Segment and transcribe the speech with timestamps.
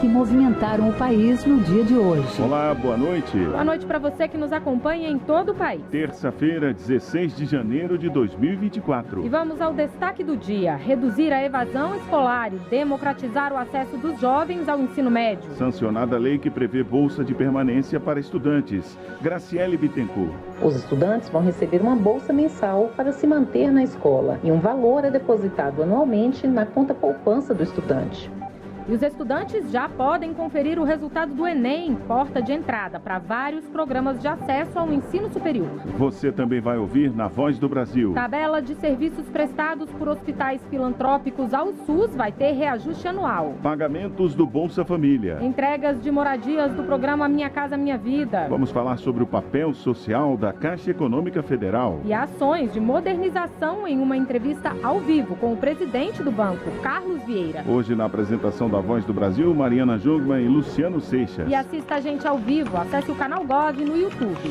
[0.00, 2.42] que movimentaram o país no dia de hoje.
[2.42, 3.38] Olá, boa noite.
[3.38, 5.80] Boa noite para você que nos acompanha em todo o país.
[5.90, 9.24] Terça-feira, 16 de janeiro de 2024.
[9.24, 14.20] E vamos ao destaque do dia: reduzir a evasão escolar e democratizar o acesso dos
[14.20, 15.50] jovens ao ensino médio.
[15.54, 18.98] Sancionada a lei que prevê bolsa de permanência para estudantes.
[19.22, 20.34] Graciele Bittencourt.
[20.62, 25.04] Os estudantes vão receber uma bolsa mensal para se manter na escola e um valor
[25.04, 28.35] é depositado anualmente na conta poupança do estudante.
[28.88, 33.64] E os estudantes já podem conferir o resultado do Enem, porta de entrada para vários
[33.66, 35.66] programas de acesso ao ensino superior.
[35.98, 38.14] Você também vai ouvir na Voz do Brasil.
[38.14, 43.54] Tabela de serviços prestados por hospitais filantrópicos ao SUS vai ter reajuste anual.
[43.60, 45.38] Pagamentos do Bolsa Família.
[45.42, 48.46] Entregas de moradias do programa Minha Casa Minha Vida.
[48.48, 52.00] Vamos falar sobre o papel social da Caixa Econômica Federal.
[52.04, 57.20] E ações de modernização em uma entrevista ao vivo com o presidente do banco, Carlos
[57.24, 57.64] Vieira.
[57.68, 61.50] Hoje, na apresentação da da Voz do Brasil, Mariana Jungmann e Luciano Seixas.
[61.50, 64.50] E assista a gente ao vivo, acesse o canal Gov no YouTube.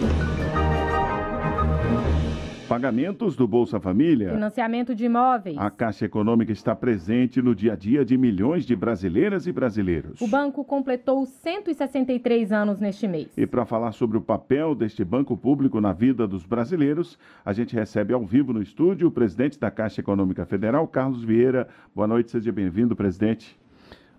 [2.67, 4.31] Pagamentos do Bolsa Família.
[4.31, 5.55] Financiamento de imóveis.
[5.59, 10.19] A Caixa Econômica está presente no dia a dia de milhões de brasileiras e brasileiros.
[10.19, 13.27] O banco completou 163 anos neste mês.
[13.37, 17.75] E para falar sobre o papel deste banco público na vida dos brasileiros, a gente
[17.75, 21.67] recebe ao vivo no estúdio o presidente da Caixa Econômica Federal, Carlos Vieira.
[21.93, 23.55] Boa noite, seja bem-vindo, presidente.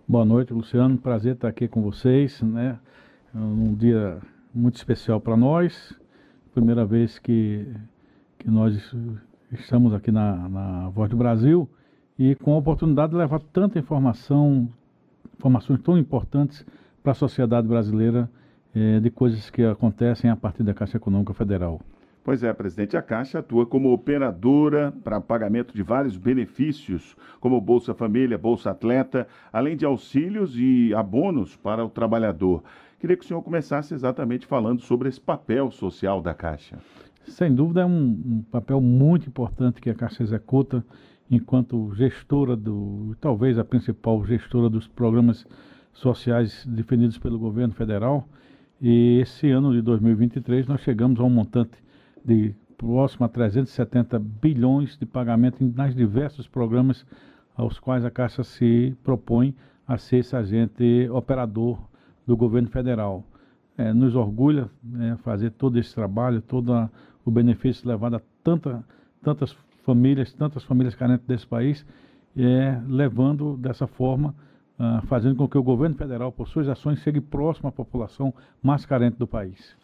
[0.09, 0.97] Boa noite, Luciano.
[0.97, 2.79] Prazer estar aqui com vocês, né?
[3.35, 4.21] Um dia
[4.55, 5.93] muito especial para nós.
[6.55, 7.67] Primeira vez que,
[8.39, 8.95] que nós
[9.51, 11.69] estamos aqui na, na Voz do Brasil
[12.17, 14.69] e com a oportunidade de levar tanta informação,
[15.37, 16.65] informações tão importantes
[17.03, 18.31] para a sociedade brasileira
[18.77, 21.81] eh, de coisas que acontecem a partir da Caixa Econômica Federal.
[22.27, 27.95] Pois é, presidente, a Caixa atua como operadora para pagamento de vários benefícios, como Bolsa
[27.95, 32.65] Família, Bolsa Atleta, além de auxílios e abonos para o trabalhador.
[32.99, 36.79] Queria que o senhor começasse exatamente falando sobre esse papel social da Caixa.
[37.29, 40.85] Sem dúvida, é um, um papel muito importante que a Caixa executa
[41.31, 45.47] enquanto gestora do, talvez a principal gestora dos programas
[45.93, 48.29] sociais definidos pelo governo federal.
[48.83, 51.86] E esse ano de 2023 nós chegamos a um montante
[52.27, 57.07] de próximo a 370 bilhões de pagamento nas diversos programas
[57.57, 59.55] aos quais a Caixa se propõe
[59.87, 61.79] a ser esse agente operador
[62.27, 63.25] do governo federal.
[63.79, 66.91] É, nos orgulha né, fazer todo esse trabalho, todo
[67.25, 68.85] o benefício levado a tanta,
[69.23, 71.87] tantas famílias, tantas famílias carentes desse país,
[72.37, 74.35] é, levando dessa forma,
[74.79, 78.85] uh, fazendo com que o governo federal, por suas ações, chegue próximo à população mais
[78.85, 79.77] carente do país.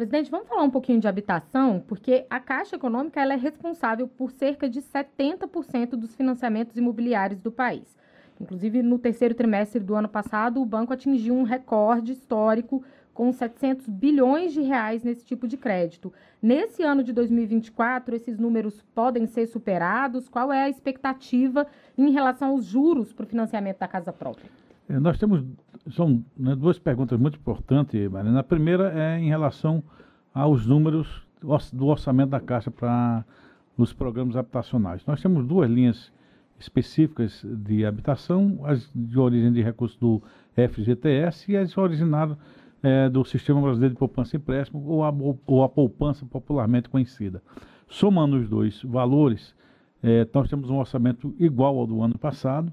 [0.00, 4.30] Presidente, vamos falar um pouquinho de habitação, porque a Caixa Econômica ela é responsável por
[4.30, 7.98] cerca de 70% dos financiamentos imobiliários do país.
[8.40, 13.86] Inclusive, no terceiro trimestre do ano passado, o banco atingiu um recorde histórico com 700
[13.90, 16.10] bilhões de reais nesse tipo de crédito.
[16.40, 20.30] Nesse ano de 2024, esses números podem ser superados?
[20.30, 21.66] Qual é a expectativa
[21.98, 24.48] em relação aos juros para o financiamento da casa própria?
[24.90, 25.44] É, nós temos
[25.92, 28.40] são né, duas perguntas muito importantes, Marina.
[28.40, 29.82] A primeira é em relação
[30.34, 31.22] aos números
[31.72, 33.24] do orçamento da Caixa para
[33.78, 35.06] os programas habitacionais.
[35.06, 36.12] Nós temos duas linhas
[36.58, 40.20] específicas de habitação, as de origem de recursos do
[40.54, 42.36] FGTS e as originadas
[42.82, 45.14] é, do Sistema Brasileiro de Poupança e Empréstimo, ou a,
[45.46, 47.42] ou a poupança popularmente conhecida.
[47.88, 49.54] Somando os dois valores,
[50.02, 52.72] é, nós temos um orçamento igual ao do ano passado,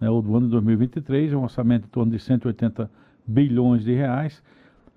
[0.00, 2.90] né, do ano de 2023, é um orçamento em torno de 180
[3.26, 4.42] bilhões de reais,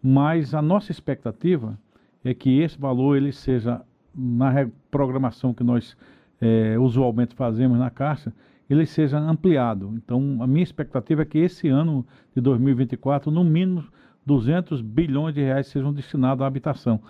[0.01, 1.77] mas a nossa expectativa
[2.23, 3.81] é que esse valor ele seja,
[4.15, 5.97] na programação que nós
[6.39, 8.33] é, usualmente fazemos na Caixa,
[8.69, 9.93] ele seja ampliado.
[9.95, 13.83] Então, a minha expectativa é que esse ano de 2024, no mínimo
[14.25, 17.01] 200 bilhões de reais sejam destinados à habitação.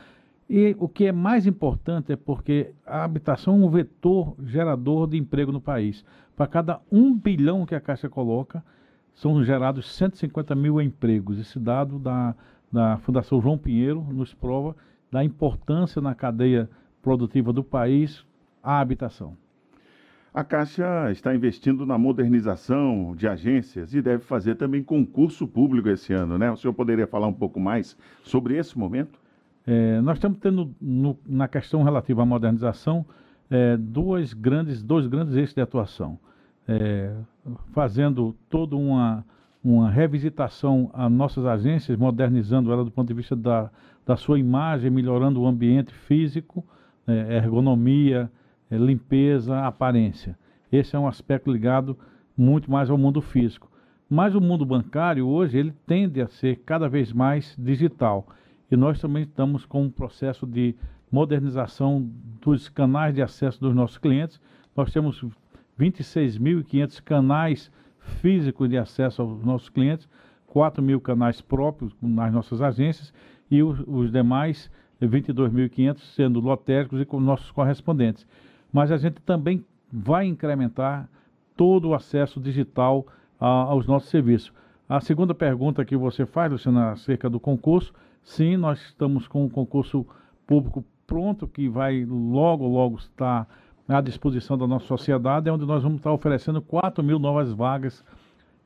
[0.55, 5.17] E o que é mais importante é porque a habitação é um vetor gerador de
[5.17, 6.05] emprego no país.
[6.35, 8.63] Para cada um bilhão que a Caixa coloca,
[9.15, 11.39] são gerados 150 mil empregos.
[11.39, 12.35] Esse dado da,
[12.71, 14.75] da Fundação João Pinheiro nos prova
[15.11, 16.69] da importância na cadeia
[17.01, 18.23] produtiva do país
[18.61, 19.35] a habitação.
[20.31, 26.13] A Caixa está investindo na modernização de agências e deve fazer também concurso público esse
[26.13, 26.51] ano, né?
[26.51, 29.22] O senhor poderia falar um pouco mais sobre esse momento?
[29.65, 33.05] É, nós estamos tendo, no, na questão relativa à modernização,
[33.49, 36.19] é, duas grandes, dois grandes eixos de atuação.
[36.67, 37.13] É,
[37.73, 39.25] fazendo toda uma,
[39.63, 43.69] uma revisitação às nossas agências, modernizando ela do ponto de vista da,
[44.05, 46.65] da sua imagem, melhorando o ambiente físico,
[47.07, 48.29] é, ergonomia,
[48.69, 50.37] é, limpeza, aparência.
[50.71, 51.97] Esse é um aspecto ligado
[52.35, 53.71] muito mais ao mundo físico.
[54.09, 58.27] Mas o mundo bancário hoje ele tende a ser cada vez mais digital.
[58.73, 60.75] E nós também estamos com um processo de
[61.11, 62.09] modernização
[62.41, 64.41] dos canais de acesso dos nossos clientes.
[64.75, 65.23] Nós temos
[65.79, 70.09] 26.500 canais físicos de acesso aos nossos clientes,
[70.47, 73.13] 4 mil canais próprios nas nossas agências
[73.51, 78.25] e os, os demais 22.500 sendo lotéricos e com nossos correspondentes.
[78.71, 81.07] Mas a gente também vai incrementar
[81.55, 83.05] todo o acesso digital
[83.39, 84.51] a, aos nossos serviços.
[84.89, 87.93] A segunda pergunta que você faz, Luciana, acerca do concurso,
[88.23, 90.05] sim, nós estamos com um concurso
[90.47, 93.47] público pronto que vai logo, logo estar
[93.87, 98.03] à disposição da nossa sociedade, é onde nós vamos estar oferecendo 4 mil novas vagas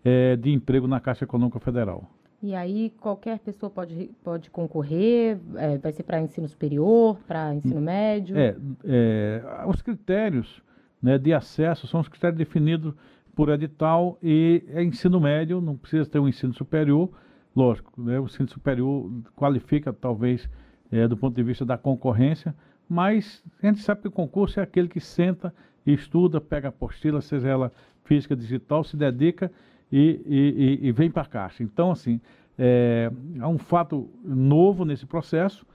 [0.04, 2.10] é, de emprego na Caixa Econômica Federal.
[2.42, 7.82] E aí qualquer pessoa pode, pode concorrer, é, vai ser para ensino superior, para ensino
[7.82, 8.38] médio?
[8.38, 8.56] É,
[8.86, 10.62] é, os critérios
[11.02, 12.94] né, de acesso são os critérios definidos
[13.36, 17.10] por edital e é ensino médio, não precisa ter um ensino superior,
[17.58, 20.48] lógico, né, o ensino superior qualifica talvez
[20.92, 22.54] é, do ponto de vista da concorrência,
[22.88, 25.52] mas a gente sabe que o concurso é aquele que senta
[25.84, 27.72] e estuda, pega a apostila, seja ela
[28.04, 29.52] física, digital, se dedica
[29.92, 31.64] e, e, e vem para a caixa.
[31.64, 32.22] Então, assim,
[32.60, 35.66] é, há um fato novo nesse processo,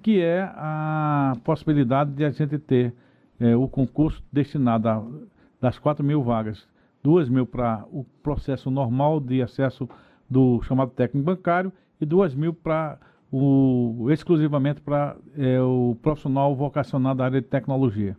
[0.00, 2.94] que é a possibilidade de a gente ter
[3.40, 5.04] é, o concurso destinado a,
[5.60, 6.68] das 4 mil vagas,
[7.02, 9.88] 2 mil para o processo normal de acesso
[10.32, 11.70] do chamado técnico bancário
[12.00, 12.98] e 2 mil para
[13.30, 18.16] o, exclusivamente para é, o profissional vocacionado da área de tecnologia.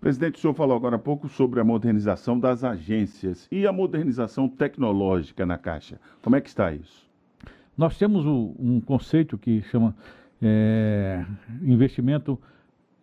[0.00, 4.48] Presidente, o senhor falou agora há pouco sobre a modernização das agências e a modernização
[4.48, 6.00] tecnológica na Caixa.
[6.22, 7.08] Como é que está isso?
[7.76, 9.94] Nós temos o, um conceito que chama
[10.40, 11.24] é,
[11.62, 12.38] investimento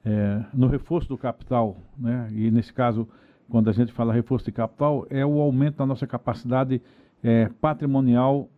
[0.04, 2.30] é, no reforço do capital, né?
[2.34, 3.08] e nesse caso,
[3.50, 6.82] quando a gente fala reforço de capital, é o aumento da nossa capacidade
[7.24, 8.50] é, patrimonial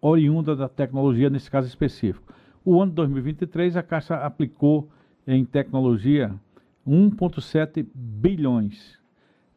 [0.00, 2.32] oriunda da tecnologia, nesse caso específico.
[2.64, 4.88] O ano de 2023, a Caixa aplicou
[5.26, 6.34] em tecnologia
[6.86, 8.98] 1,7 bilhões.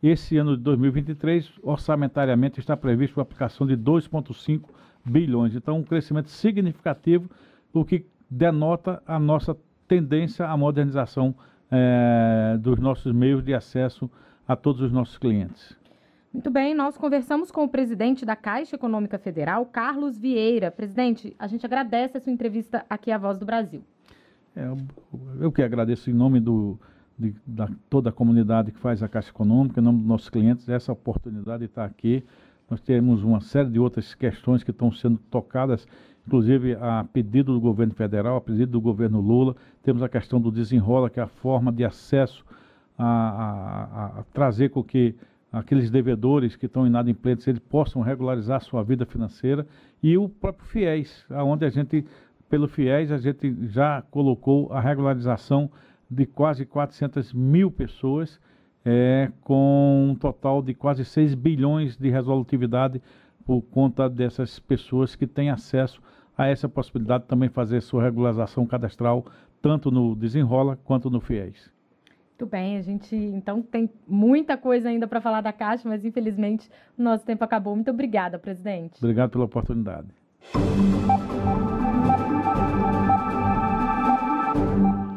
[0.01, 4.63] Esse ano de 2023, orçamentariamente, está previsto a aplicação de 2,5
[5.05, 5.55] bilhões.
[5.55, 7.29] Então, um crescimento significativo,
[7.71, 9.55] o que denota a nossa
[9.87, 11.35] tendência à modernização
[11.69, 14.09] é, dos nossos meios de acesso
[14.47, 15.77] a todos os nossos clientes.
[16.33, 20.71] Muito bem, nós conversamos com o presidente da Caixa Econômica Federal, Carlos Vieira.
[20.71, 23.83] Presidente, a gente agradece a sua entrevista aqui à Voz do Brasil.
[24.55, 24.65] É,
[25.41, 26.79] eu que agradeço em nome do,
[27.19, 30.69] de da, toda a comunidade que faz a Caixa Econômica, em nome dos nossos clientes,
[30.69, 32.23] essa oportunidade de estar aqui.
[32.69, 35.85] Nós temos uma série de outras questões que estão sendo tocadas,
[36.25, 39.53] inclusive a pedido do governo federal, a pedido do governo Lula.
[39.83, 42.45] Temos a questão do desenrola, que é a forma de acesso
[42.97, 45.13] a, a, a trazer com que
[45.51, 49.67] aqueles devedores que estão inadimplentes eles possam regularizar sua vida financeira
[50.01, 52.05] e o próprio FIES, onde a gente,
[52.49, 55.69] pelo FIES, a gente já colocou a regularização
[56.09, 58.39] de quase 400 mil pessoas,
[58.83, 63.01] é, com um total de quase 6 bilhões de resolutividade
[63.45, 66.01] por conta dessas pessoas que têm acesso
[66.37, 69.25] a essa possibilidade de também fazer sua regularização cadastral,
[69.61, 71.71] tanto no Desenrola quanto no FIES.
[72.41, 76.67] Muito bem, a gente então tem muita coisa ainda para falar da Caixa, mas infelizmente
[76.97, 77.75] o nosso tempo acabou.
[77.75, 78.97] Muito obrigada, presidente.
[78.97, 80.07] Obrigado pela oportunidade.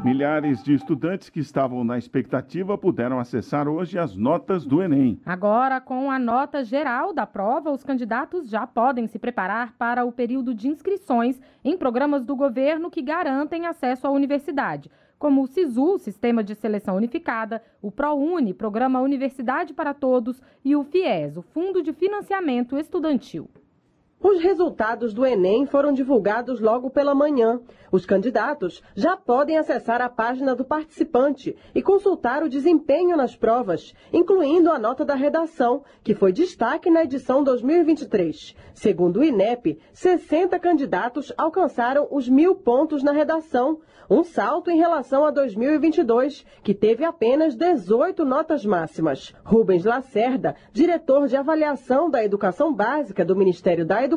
[0.03, 5.19] Milhares de estudantes que estavam na expectativa puderam acessar hoje as notas do Enem.
[5.25, 10.11] Agora, com a nota geral da prova, os candidatos já podem se preparar para o
[10.11, 15.97] período de inscrições em programas do governo que garantem acesso à universidade, como o SISU,
[15.97, 21.81] Sistema de Seleção Unificada, o ProUni, Programa Universidade para Todos, e o FIES, o Fundo
[21.81, 23.49] de Financiamento Estudantil.
[24.27, 27.61] Os resultados do Enem foram divulgados logo pela manhã.
[27.91, 33.93] Os candidatos já podem acessar a página do participante e consultar o desempenho nas provas,
[34.11, 38.55] incluindo a nota da redação, que foi destaque na edição 2023.
[38.73, 43.79] Segundo o INEP, 60 candidatos alcançaram os mil pontos na redação,
[44.09, 49.33] um salto em relação a 2022, que teve apenas 18 notas máximas.
[49.43, 54.14] Rubens Lacerda, diretor de avaliação da educação básica do Ministério da Educação,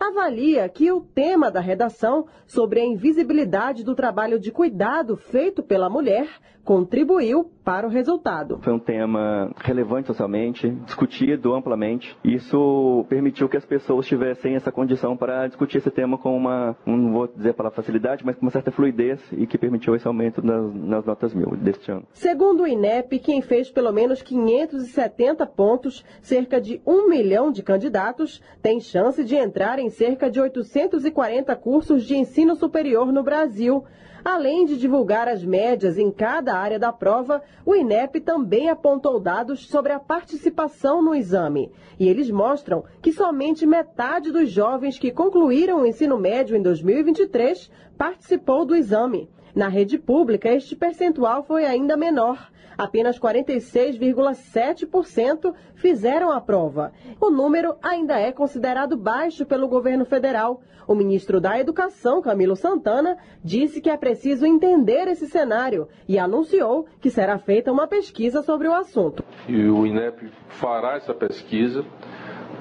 [0.00, 5.88] avalia que o tema da redação sobre a invisibilidade do trabalho de cuidado feito pela
[5.88, 6.28] mulher
[6.64, 8.58] contribuiu para o resultado.
[8.62, 12.16] Foi um tema relevante socialmente, discutido amplamente.
[12.24, 17.12] Isso permitiu que as pessoas tivessem essa condição para discutir esse tema com uma, não
[17.12, 20.74] vou dizer para facilidade, mas com uma certa fluidez e que permitiu esse aumento nas,
[20.74, 22.04] nas notas mil deste ano.
[22.12, 28.42] Segundo o INEP, quem fez pelo menos 570 pontos, cerca de um milhão de candidatos,
[28.60, 33.84] tem chance de entrar em cerca de 840 cursos de ensino superior no Brasil.
[34.24, 39.66] Além de divulgar as médias em cada área da prova, o INEP também apontou dados
[39.66, 41.72] sobre a participação no exame.
[41.98, 47.68] E eles mostram que somente metade dos jovens que concluíram o ensino médio em 2023
[47.98, 49.28] participou do exame.
[49.54, 52.50] Na rede pública, este percentual foi ainda menor.
[52.76, 56.92] Apenas 46,7% fizeram a prova.
[57.20, 60.62] O número ainda é considerado baixo pelo governo federal.
[60.88, 66.86] O ministro da Educação, Camilo Santana, disse que é preciso entender esse cenário e anunciou
[67.00, 69.22] que será feita uma pesquisa sobre o assunto.
[69.46, 71.84] E o INEP fará essa pesquisa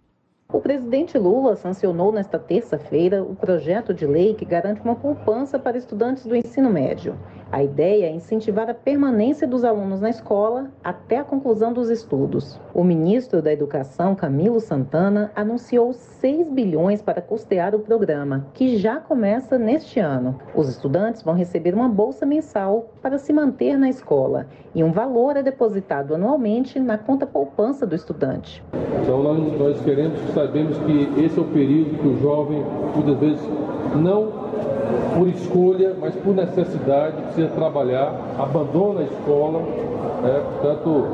[0.47, 5.79] O presidente Lula sancionou nesta terça-feira o projeto de lei que garante uma poupança para
[5.79, 7.17] estudantes do ensino médio.
[7.51, 12.57] A ideia é incentivar a permanência dos alunos na escola até a conclusão dos estudos.
[12.73, 19.01] O ministro da Educação, Camilo Santana, anunciou 6 bilhões para custear o programa, que já
[19.01, 20.39] começa neste ano.
[20.55, 25.35] Os estudantes vão receber uma bolsa mensal para se manter na escola e um valor
[25.35, 28.63] é depositado anualmente na conta poupança do estudante.
[29.01, 32.63] Então nós, nós queremos, sabemos que esse é o período que o jovem
[32.95, 33.41] muitas vezes
[33.95, 34.40] não
[35.15, 39.59] por escolha, mas por necessidade, precisa trabalhar, abandona a escola,
[40.21, 40.41] né?
[40.53, 41.07] portanto,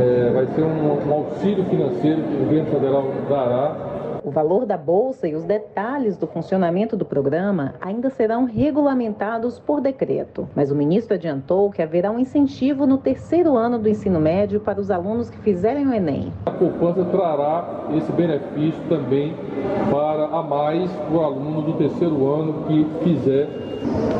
[0.00, 3.93] é, vai ser um, um auxílio financeiro que o governo federal dará
[4.24, 9.80] o valor da bolsa e os detalhes do funcionamento do programa ainda serão regulamentados por
[9.80, 10.48] decreto.
[10.54, 14.80] Mas o ministro adiantou que haverá um incentivo no terceiro ano do ensino médio para
[14.80, 16.32] os alunos que fizerem o Enem.
[16.46, 19.34] A poupança trará esse benefício também
[19.90, 23.48] para a mais o aluno do terceiro ano que fizer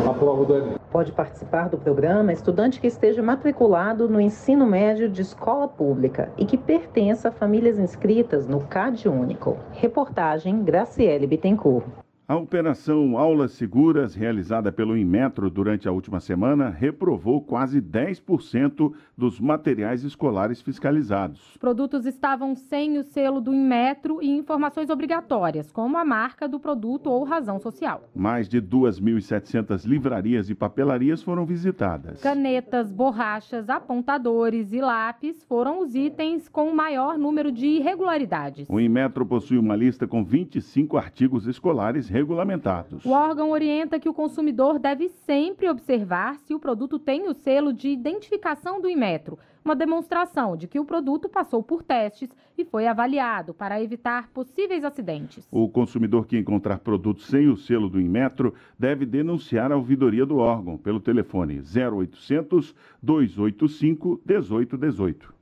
[0.06, 0.84] a prova do Enem.
[0.94, 6.44] Pode participar do programa estudante que esteja matriculado no ensino médio de escola pública e
[6.44, 9.56] que pertença a famílias inscritas no CAD Único.
[9.94, 11.86] Reportagem Graciele Bittencourt.
[12.26, 19.38] A operação Aulas Seguras, realizada pelo Inmetro durante a última semana, reprovou quase 10% dos
[19.38, 21.50] materiais escolares fiscalizados.
[21.50, 26.58] Os produtos estavam sem o selo do Inmetro e informações obrigatórias, como a marca do
[26.58, 28.08] produto ou razão social.
[28.14, 32.22] Mais de 2.700 livrarias e papelarias foram visitadas.
[32.22, 38.66] Canetas, borrachas, apontadores e lápis foram os itens com o maior número de irregularidades.
[38.70, 43.04] O Inmetro possui uma lista com 25 artigos escolares regulamentados.
[43.04, 47.72] O órgão orienta que o consumidor deve sempre observar se o produto tem o selo
[47.72, 52.86] de identificação do Inmetro, uma demonstração de que o produto passou por testes e foi
[52.86, 55.46] avaliado para evitar possíveis acidentes.
[55.50, 60.38] O consumidor que encontrar produtos sem o selo do Inmetro deve denunciar a ouvidoria do
[60.38, 65.34] órgão pelo telefone 0800 285 1818.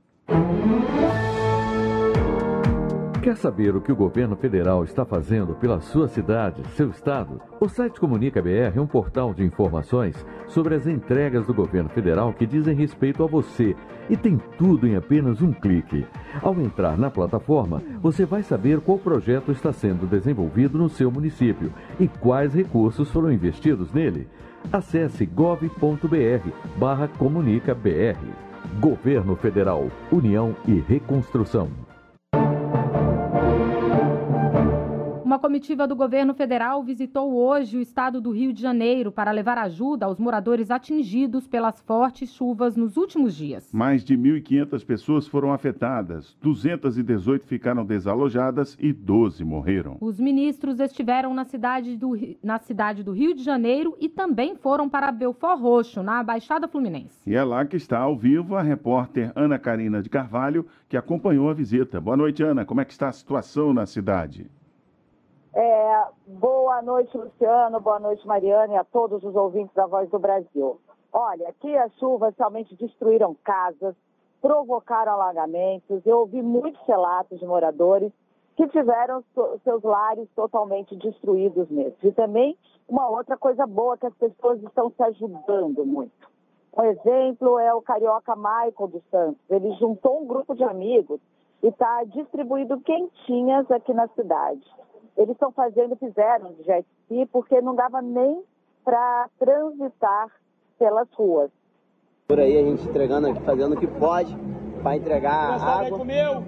[3.23, 7.39] Quer saber o que o governo federal está fazendo pela sua cidade, seu estado?
[7.57, 10.13] O site Comunica BR é um portal de informações
[10.49, 13.77] sobre as entregas do governo federal que dizem respeito a você
[14.09, 16.05] e tem tudo em apenas um clique.
[16.41, 21.71] Ao entrar na plataforma, você vai saber qual projeto está sendo desenvolvido no seu município
[21.97, 24.27] e quais recursos foram investidos nele.
[24.69, 28.19] Acesse gov.br barra Comunica BR.
[28.81, 31.92] Governo Federal, União e Reconstrução.
[35.43, 40.05] Comitiva do governo federal visitou hoje o estado do Rio de Janeiro para levar ajuda
[40.05, 43.69] aos moradores atingidos pelas fortes chuvas nos últimos dias.
[43.73, 49.97] Mais de 1.500 pessoas foram afetadas, 218 ficaram desalojadas e 12 morreram.
[49.99, 54.87] Os ministros estiveram na cidade do, na cidade do Rio de Janeiro e também foram
[54.87, 57.19] para Belfort Roxo, na Baixada Fluminense.
[57.27, 61.49] E é lá que está ao vivo a repórter Ana Karina de Carvalho, que acompanhou
[61.49, 61.99] a visita.
[61.99, 62.63] Boa noite, Ana.
[62.63, 64.49] Como é que está a situação na cidade?
[65.55, 70.17] É, boa noite, Luciano, boa noite, Mariana e a todos os ouvintes da Voz do
[70.17, 70.79] Brasil.
[71.11, 73.95] Olha, aqui as chuvas realmente destruíram casas,
[74.41, 76.03] provocaram alagamentos.
[76.07, 78.11] Eu ouvi muitos relatos de moradores
[78.55, 79.23] que tiveram
[79.63, 81.97] seus lares totalmente destruídos mesmo.
[82.01, 82.57] E também
[82.89, 86.31] uma outra coisa boa que as pessoas estão se ajudando muito.
[86.75, 89.41] Um exemplo é o carioca Michael dos Santos.
[89.51, 91.19] Ele juntou um grupo de amigos
[91.61, 94.63] e está distribuindo quentinhas aqui na cidade
[95.17, 98.43] eles estão fazendo, fizeram de jet ski, porque não dava nem
[98.83, 100.29] para transitar
[100.77, 101.51] pelas ruas.
[102.27, 104.35] Por aí a gente entregando aqui, fazendo o que pode
[104.81, 105.99] para entregar água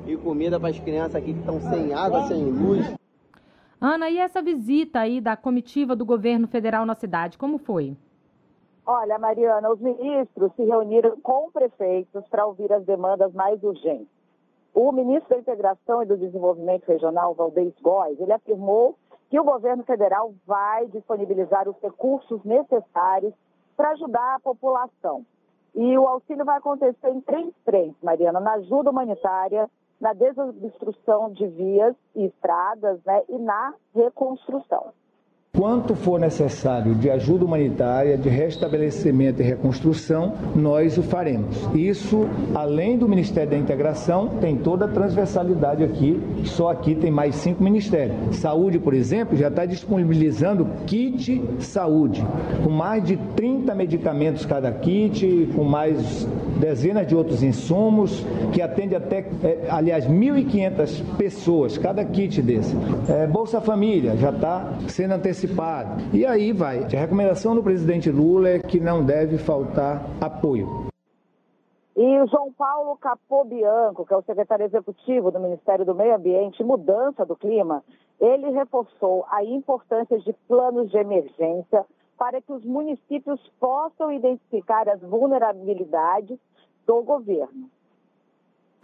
[0.05, 2.95] e comida para as crianças aqui que estão sem água, sem luz.
[3.79, 7.95] Ana, e essa visita aí da comitiva do governo federal na cidade, como foi?
[8.85, 14.14] Olha, Mariana, os ministros se reuniram com prefeitos para ouvir as demandas mais urgentes.
[14.75, 18.97] O ministro da Integração e do Desenvolvimento Regional, Valdez Góes, ele afirmou
[19.29, 23.33] que o governo federal vai disponibilizar os recursos necessários
[23.77, 25.25] para ajudar a população.
[25.73, 31.47] E o auxílio vai acontecer em três frentes, Mariana, na ajuda humanitária, na desobstrução de
[31.47, 34.91] vias e estradas né, e na reconstrução.
[35.55, 41.55] Quanto for necessário de ajuda humanitária, de restabelecimento e reconstrução, nós o faremos.
[41.73, 46.21] Isso, além do Ministério da Integração, tem toda a transversalidade aqui.
[46.43, 48.35] Só aqui tem mais cinco ministérios.
[48.35, 52.25] Saúde, por exemplo, já está disponibilizando kit saúde,
[52.61, 56.27] com mais de 30 medicamentos cada kit, com mais
[56.59, 62.75] dezenas de outros insumos, que atende até, é, aliás, 1.500 pessoas, cada kit desse.
[63.07, 66.15] É, Bolsa Família já está sendo antecipado antecipado.
[66.15, 66.83] E aí vai.
[66.83, 70.87] A recomendação do presidente Lula é que não deve faltar apoio.
[71.95, 76.59] E o João Paulo Capobianco, que é o secretário executivo do Ministério do Meio Ambiente
[76.59, 77.83] e Mudança do Clima,
[78.19, 81.85] ele reforçou a importância de planos de emergência
[82.17, 86.37] para que os municípios possam identificar as vulnerabilidades
[86.85, 87.69] do governo.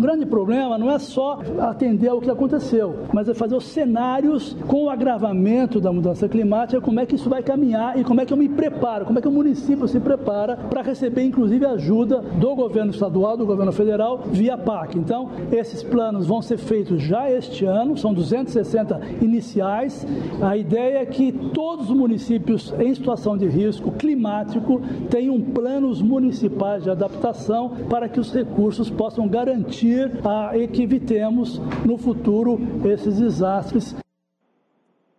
[0.01, 4.85] Grande problema não é só atender ao que aconteceu, mas é fazer os cenários com
[4.85, 8.33] o agravamento da mudança climática, como é que isso vai caminhar e como é que
[8.33, 12.55] eu me preparo, como é que o município se prepara para receber, inclusive, ajuda do
[12.55, 14.97] governo estadual, do governo federal, via PAC.
[14.97, 20.03] Então, esses planos vão ser feitos já este ano, são 260 iniciais.
[20.41, 26.83] A ideia é que todos os municípios em situação de risco climático tenham planos municipais
[26.83, 29.90] de adaptação para que os recursos possam garantir
[30.25, 33.95] a que evitemos no futuro esses desastres.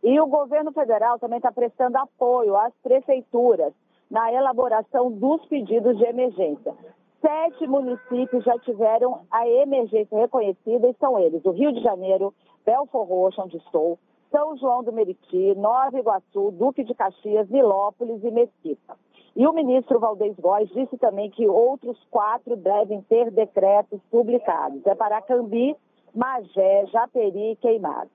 [0.02, 3.72] E o governo federal também está prestando apoio às prefeituras
[4.10, 6.74] na elaboração dos pedidos de emergência.
[7.20, 12.34] Sete municípios já tiveram a emergência reconhecida e são eles: o Rio de Janeiro,
[12.66, 13.98] Belfor Roxo, onde estou,
[14.30, 18.96] São João do Meriti, Nova Iguaçu, Duque de Caxias, Nilópolis e Mesquita.
[19.34, 24.86] E o ministro Valdez Góes disse também que outros quatro devem ter decretos publicados.
[24.86, 25.74] É Paracambi,
[26.14, 28.10] Magé, Japeri e Queimado.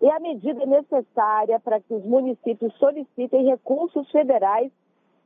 [0.00, 4.70] E a medida necessária para que os municípios solicitem recursos federais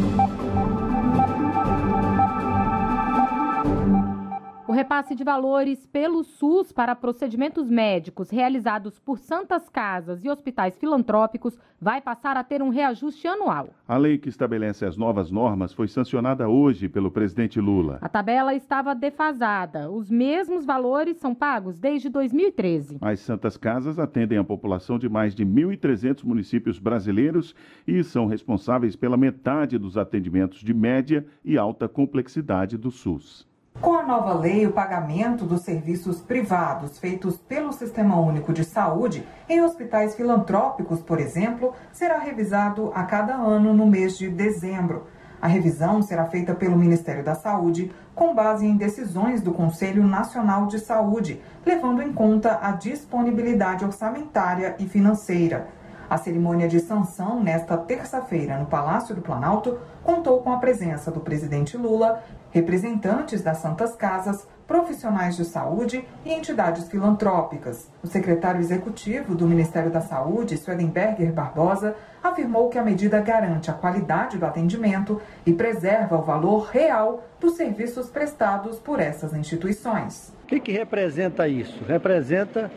[4.70, 10.78] O repasse de valores pelo SUS para procedimentos médicos realizados por santas casas e hospitais
[10.78, 13.70] filantrópicos vai passar a ter um reajuste anual.
[13.88, 17.98] A lei que estabelece as novas normas foi sancionada hoje pelo presidente Lula.
[18.00, 19.90] A tabela estava defasada.
[19.90, 23.00] Os mesmos valores são pagos desde 2013.
[23.02, 27.56] As santas casas atendem a população de mais de 1.300 municípios brasileiros
[27.88, 33.49] e são responsáveis pela metade dos atendimentos de média e alta complexidade do SUS.
[33.82, 39.26] Com a nova lei, o pagamento dos serviços privados feitos pelo Sistema Único de Saúde
[39.48, 45.08] em hospitais filantrópicos, por exemplo, será revisado a cada ano no mês de dezembro.
[45.42, 50.68] A revisão será feita pelo Ministério da Saúde com base em decisões do Conselho Nacional
[50.68, 55.70] de Saúde, levando em conta a disponibilidade orçamentária e financeira.
[56.10, 61.20] A cerimônia de sanção, nesta terça-feira, no Palácio do Planalto, contou com a presença do
[61.20, 67.90] presidente Lula, representantes das Santas Casas, profissionais de saúde e entidades filantrópicas.
[68.04, 73.74] O secretário executivo do Ministério da Saúde, Swedenberger Barbosa, afirmou que a medida garante a
[73.74, 80.32] qualidade do atendimento e preserva o valor real dos serviços prestados por essas instituições.
[80.44, 81.84] O que, que representa isso?
[81.86, 82.70] Representa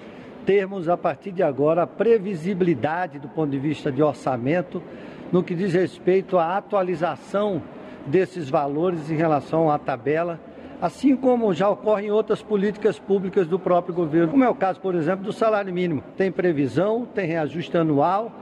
[0.46, 4.82] termos, a partir de agora, a previsibilidade do ponto de vista de orçamento
[5.30, 7.62] no que diz respeito à atualização
[8.06, 10.40] desses valores em relação à tabela,
[10.80, 14.80] assim como já ocorre em outras políticas públicas do próprio governo, como é o caso,
[14.80, 16.02] por exemplo, do salário mínimo.
[16.16, 18.32] Tem previsão, tem reajuste anual.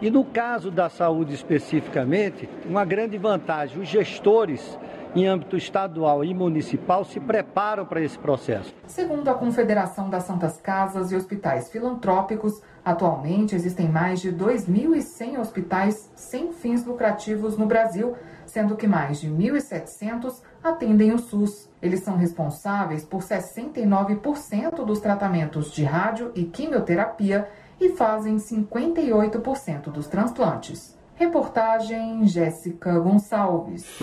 [0.00, 4.78] E no caso da saúde especificamente, uma grande vantagem, os gestores
[5.14, 8.74] em âmbito estadual e municipal se preparam para esse processo.
[8.86, 16.10] Segundo a Confederação das Santas Casas e Hospitais Filantrópicos, atualmente existem mais de 2.100 hospitais
[16.14, 18.14] sem fins lucrativos no Brasil,
[18.50, 21.70] sendo que mais de 1.700 atendem o SUS.
[21.80, 27.48] Eles são responsáveis por 69% dos tratamentos de rádio e quimioterapia
[27.80, 30.98] e fazem 58% dos transplantes.
[31.14, 33.98] Reportagem Jéssica Gonçalves.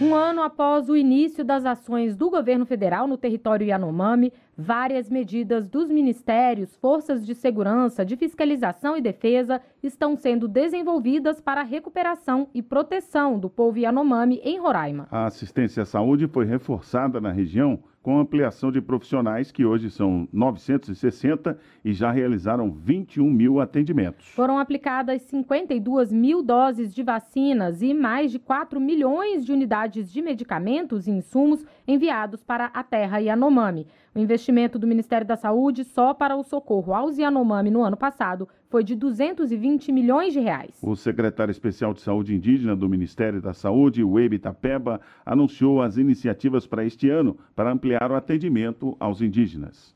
[0.00, 5.68] Um ano após o início das ações do governo federal no território Yanomami, várias medidas
[5.68, 12.48] dos ministérios, forças de segurança, de fiscalização e defesa estão sendo desenvolvidas para a recuperação
[12.54, 15.06] e proteção do povo Yanomami em Roraima.
[15.10, 20.28] A assistência à saúde foi reforçada na região com ampliação de profissionais que hoje são
[20.32, 24.28] 960 e já realizaram 21 mil atendimentos.
[24.28, 30.22] Foram aplicadas 52 mil doses de vacinas e mais de 4 milhões de unidades de
[30.22, 33.88] medicamentos e insumos enviados para a terra Yanomami.
[34.14, 38.48] O investimento do Ministério da Saúde só para o socorro aos Yanomami no ano passado
[38.68, 40.78] foi de 220 milhões de reais.
[40.82, 46.66] O secretário especial de Saúde Indígena do Ministério da Saúde, Webe Tapeba, anunciou as iniciativas
[46.66, 49.94] para este ano para ampliar o atendimento aos indígenas.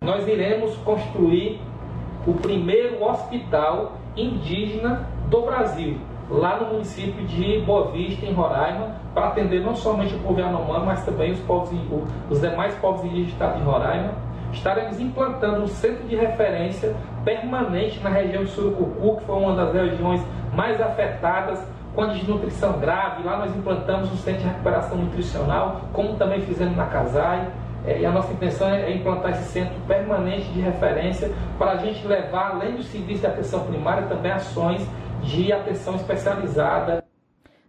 [0.00, 1.60] Nós iremos construir
[2.26, 5.96] o primeiro hospital indígena do Brasil,
[6.28, 10.86] lá no município de Boa Vista, em Roraima, para atender não somente o povo Yanomami,
[10.86, 11.70] mas também os, povos,
[12.30, 18.00] os demais povos indígenas do estado de Roraima estaremos implantando um centro de referência permanente
[18.00, 20.20] na região de Surucucu, que foi uma das regiões
[20.52, 21.62] mais afetadas
[21.94, 23.22] com a desnutrição grave.
[23.22, 27.48] Lá nós implantamos um centro de recuperação nutricional, como também fizemos na Casai.
[27.84, 32.06] É, e a nossa intenção é implantar esse centro permanente de referência para a gente
[32.06, 34.86] levar, além do serviço de atenção primária, também ações
[35.22, 37.02] de atenção especializada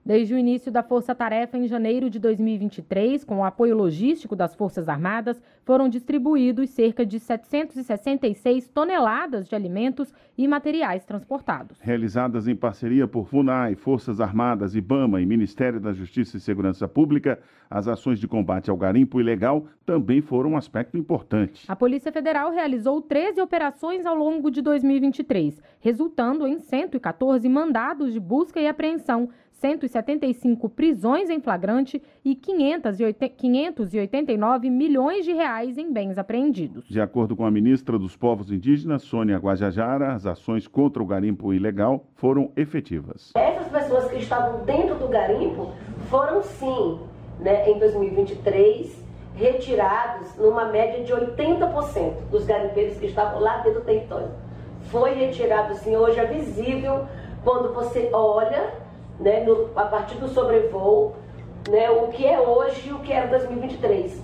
[0.06, 4.54] Desde o início da Força Tarefa em janeiro de 2023, com o apoio logístico das
[4.54, 11.80] Forças Armadas, foram distribuídos cerca de 766 toneladas de alimentos e materiais transportados.
[11.80, 17.40] Realizadas em parceria por FUNAI, Forças Armadas, IBAMA e Ministério da Justiça e Segurança Pública,
[17.70, 21.64] as ações de combate ao garimpo ilegal também foram um aspecto importante.
[21.66, 28.20] A Polícia Federal realizou 13 operações ao longo de 2023, resultando em 114 mandados de
[28.20, 29.30] busca e apreensão
[29.64, 36.86] 175 prisões em flagrante e 589 milhões de reais em bens apreendidos.
[36.90, 41.54] De acordo com a ministra dos Povos Indígenas, Sônia Guajajara, as ações contra o garimpo
[41.54, 43.32] ilegal foram efetivas.
[43.38, 45.72] Essas pessoas que estavam dentro do garimpo
[46.10, 47.00] foram sim,
[47.40, 49.02] né, em 2023,
[49.34, 54.28] retirados numa média de 80% dos garimpeiros que estavam lá dentro do território.
[54.92, 57.06] Foi retirado, sim, hoje é visível
[57.46, 58.83] quando você olha,
[59.24, 61.16] né, no, a partir do sobrevoo,
[61.70, 64.22] né, o que é hoje e o que era 2023.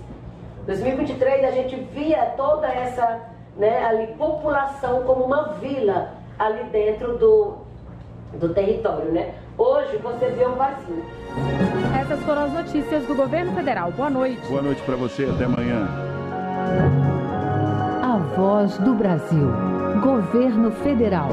[0.66, 3.22] 2023 a gente via toda essa
[3.56, 7.54] né, ali, população como uma vila ali dentro do,
[8.34, 9.10] do território.
[9.10, 9.34] Né?
[9.56, 11.04] Hoje você vê um vazio.
[11.98, 13.90] Essas foram as notícias do governo federal.
[13.92, 14.46] Boa noite.
[14.46, 15.88] Boa noite para você, até amanhã.
[18.02, 19.48] A voz do Brasil.
[20.02, 21.30] Governo Federal.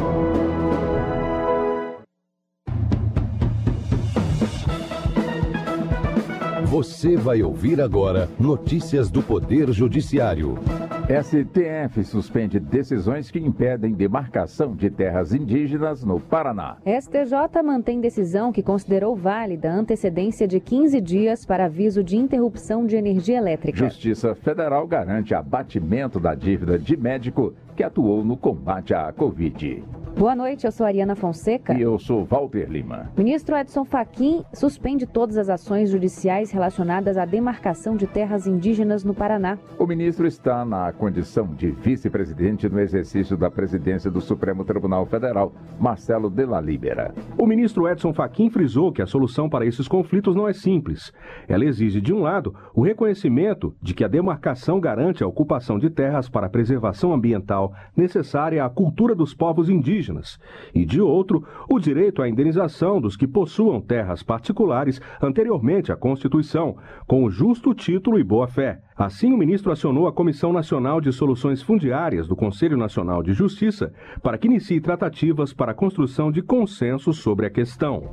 [6.69, 10.60] Você vai ouvir agora notícias do Poder Judiciário.
[11.08, 16.75] STF suspende decisões que impedem demarcação de terras indígenas no Paraná.
[16.86, 22.86] STJ mantém decisão que considerou válida a antecedência de 15 dias para aviso de interrupção
[22.86, 23.77] de energia elétrica.
[23.77, 29.86] Justiça Federal garante abatimento da dívida de médico que atuou no combate à Covid.
[30.17, 31.75] Boa noite, eu sou Ariana Fonseca.
[31.75, 33.12] E eu sou Walter Lima.
[33.15, 39.13] Ministro Edson Fachin suspende todas as ações judiciais relacionadas à demarcação de terras indígenas no
[39.13, 39.60] Paraná.
[39.77, 45.53] O ministro está na condição de vice-presidente no exercício da presidência do Supremo Tribunal Federal,
[45.80, 47.13] Marcelo de la Libera.
[47.38, 51.13] O ministro Edson Fachin frisou que a solução para esses conflitos não é simples.
[51.47, 55.91] Ela exige, de um lado, o reconhecimento de que a demarcação garante a ocupação de
[55.91, 60.39] terras para a preservação ambiental necessária à cultura dos povos indígenas indígenas,
[60.74, 66.78] e de outro, o direito à indenização dos que possuam terras particulares anteriormente à Constituição,
[67.06, 68.82] com justo título e boa-fé.
[68.97, 73.93] Assim, o ministro acionou a Comissão Nacional de Soluções Fundiárias do Conselho Nacional de Justiça
[74.23, 78.10] para que inicie tratativas para a construção de consenso sobre a questão.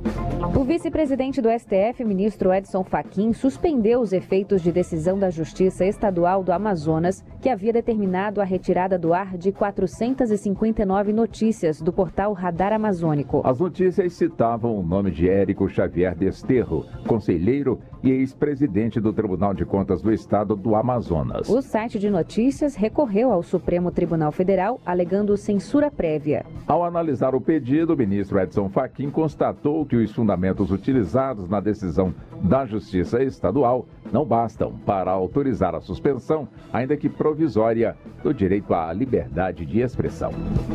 [0.55, 6.43] O vice-presidente do STF, ministro Edson Fachin, suspendeu os efeitos de decisão da Justiça Estadual
[6.43, 12.71] do Amazonas, que havia determinado a retirada do ar de 459 notícias do portal Radar
[12.71, 13.41] Amazônico.
[13.43, 19.65] As notícias citavam o nome de Érico Xavier Desterro, conselheiro e ex-presidente do Tribunal de
[19.65, 21.49] Contas do Estado do Amazonas.
[21.49, 26.45] O site de notícias recorreu ao Supremo Tribunal Federal alegando censura prévia.
[26.67, 32.13] Ao analisar o pedido, o ministro Edson Fachin constatou que os fundamentos utilizados na decisão
[32.43, 38.91] da Justiça Estadual não bastam para autorizar a suspensão, ainda que provisória, do direito à
[38.91, 40.31] liberdade de expressão.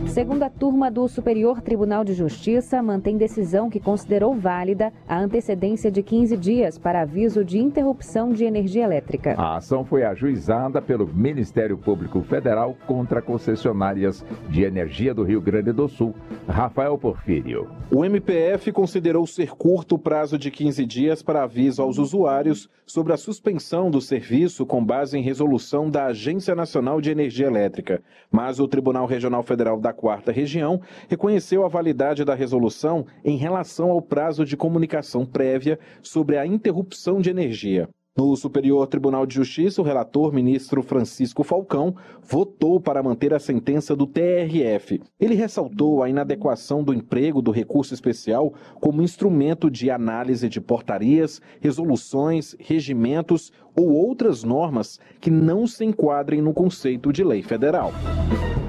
[0.06, 6.02] Segunda turma do Superior Tribunal de Justiça mantém decisão que considerou válida a antecedência de
[6.02, 9.34] 15 dias para aviso de interrupção de energia elétrica.
[9.36, 15.72] A ação foi ajuizada pelo Ministério Público Federal contra concessionárias de energia do Rio Grande
[15.72, 16.14] do Sul.
[16.48, 17.68] Rafael Porfírio.
[17.90, 23.12] O MPF considerou ser curto o prazo de 15 dias para aviso aos usuários sobre
[23.12, 28.02] a suspensão do serviço com base em resolução da Agência Nacional de Energia Elétrica.
[28.32, 33.90] Mas o Tribunal Regional Federal da Quarta Região reconheceu a validade da resolução em relação
[33.90, 37.88] ao prazo de comunicação prévia sobre a interrupção de energia.
[38.20, 43.96] No Superior Tribunal de Justiça, o relator ministro Francisco Falcão votou para manter a sentença
[43.96, 45.00] do TRF.
[45.18, 51.40] Ele ressaltou a inadequação do emprego do recurso especial como instrumento de análise de portarias,
[51.62, 57.92] resoluções, regimentos ou outras normas que não se enquadrem no conceito de lei federal.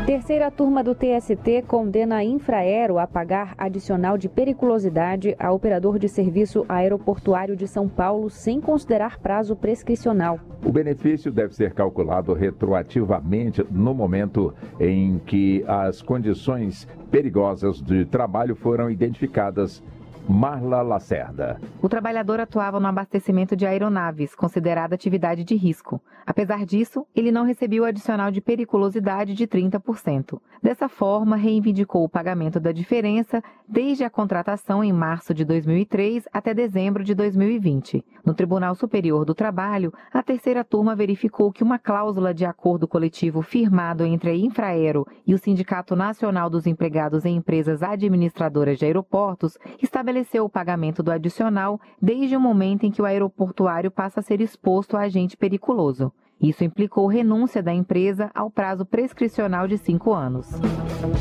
[0.06, 6.10] Terceira turma do TST condena a Infraero a pagar adicional de periculosidade a operador de
[6.10, 10.40] serviço aeroportuário de São Paulo sem considerar prazo prescricional.
[10.66, 18.56] O benefício deve ser calculado retroativamente no momento em que as condições perigosas de trabalho
[18.56, 19.84] foram identificadas
[20.32, 21.60] Marla Lacerda.
[21.82, 26.02] O trabalhador atuava no abastecimento de aeronaves, considerada atividade de risco.
[26.26, 30.40] Apesar disso, ele não recebeu o adicional de periculosidade de 30%.
[30.64, 36.54] Dessa forma, reivindicou o pagamento da diferença desde a contratação em março de 2003 até
[36.54, 38.06] dezembro de 2020.
[38.26, 43.42] No Tribunal Superior do Trabalho, a terceira turma verificou que uma cláusula de acordo coletivo
[43.42, 49.58] firmado entre a Infraero e o Sindicato Nacional dos Empregados em Empresas Administradoras de Aeroportos
[49.82, 54.42] estabeleceu o pagamento do adicional desde o momento em que o aeroportuário passa a ser
[54.42, 56.12] exposto a agente periculoso.
[56.42, 60.50] Isso implicou renúncia da empresa ao prazo prescricional de cinco anos.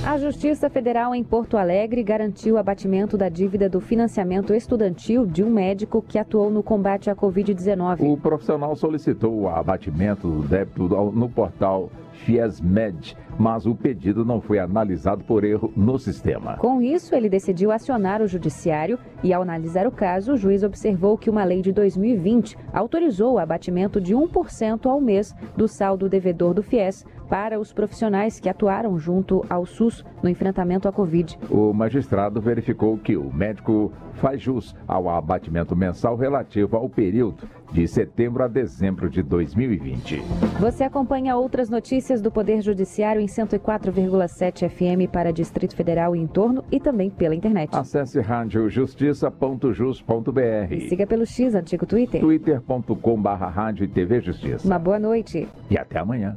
[0.07, 5.45] A Justiça Federal em Porto Alegre garantiu o abatimento da dívida do financiamento estudantil de
[5.45, 8.01] um médico que atuou no combate à Covid-19.
[8.01, 11.91] O profissional solicitou o abatimento do débito no portal
[12.25, 16.59] FIESMED mas o pedido não foi analisado por erro no sistema.
[16.59, 21.17] Com isso, ele decidiu acionar o judiciário e, ao analisar o caso, o juiz observou
[21.17, 26.53] que uma lei de 2020 autorizou o abatimento de 1% ao mês do saldo devedor
[26.53, 31.39] do FIES para os profissionais que atuaram junto ao SUS no enfrentamento à Covid.
[31.49, 37.87] O magistrado verificou que o médico faz jus ao abatimento mensal relativo ao período de
[37.87, 40.21] setembro a dezembro de 2020.
[40.59, 46.65] Você acompanha outras notícias do Poder Judiciário em 104,7 FM para Distrito Federal e entorno
[46.71, 47.71] e também pela internet.
[47.73, 50.75] Acesse radiojustiça.jus.br.
[50.75, 52.21] E siga pelo X, antigo Twitter.
[52.21, 54.67] twitter.com.br Rádio e TV Justiça.
[54.67, 55.47] Uma boa noite.
[55.71, 56.37] E até amanhã.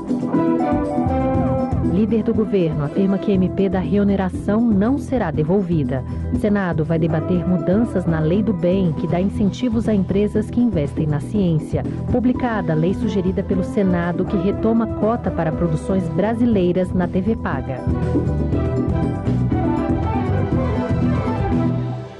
[2.01, 6.03] Líder do governo afirma que MP da reoneração não será devolvida.
[6.39, 11.05] Senado vai debater mudanças na Lei do Bem, que dá incentivos a empresas que investem
[11.05, 11.83] na ciência.
[12.11, 17.77] Publicada a lei sugerida pelo Senado que retoma cota para produções brasileiras na TV Paga.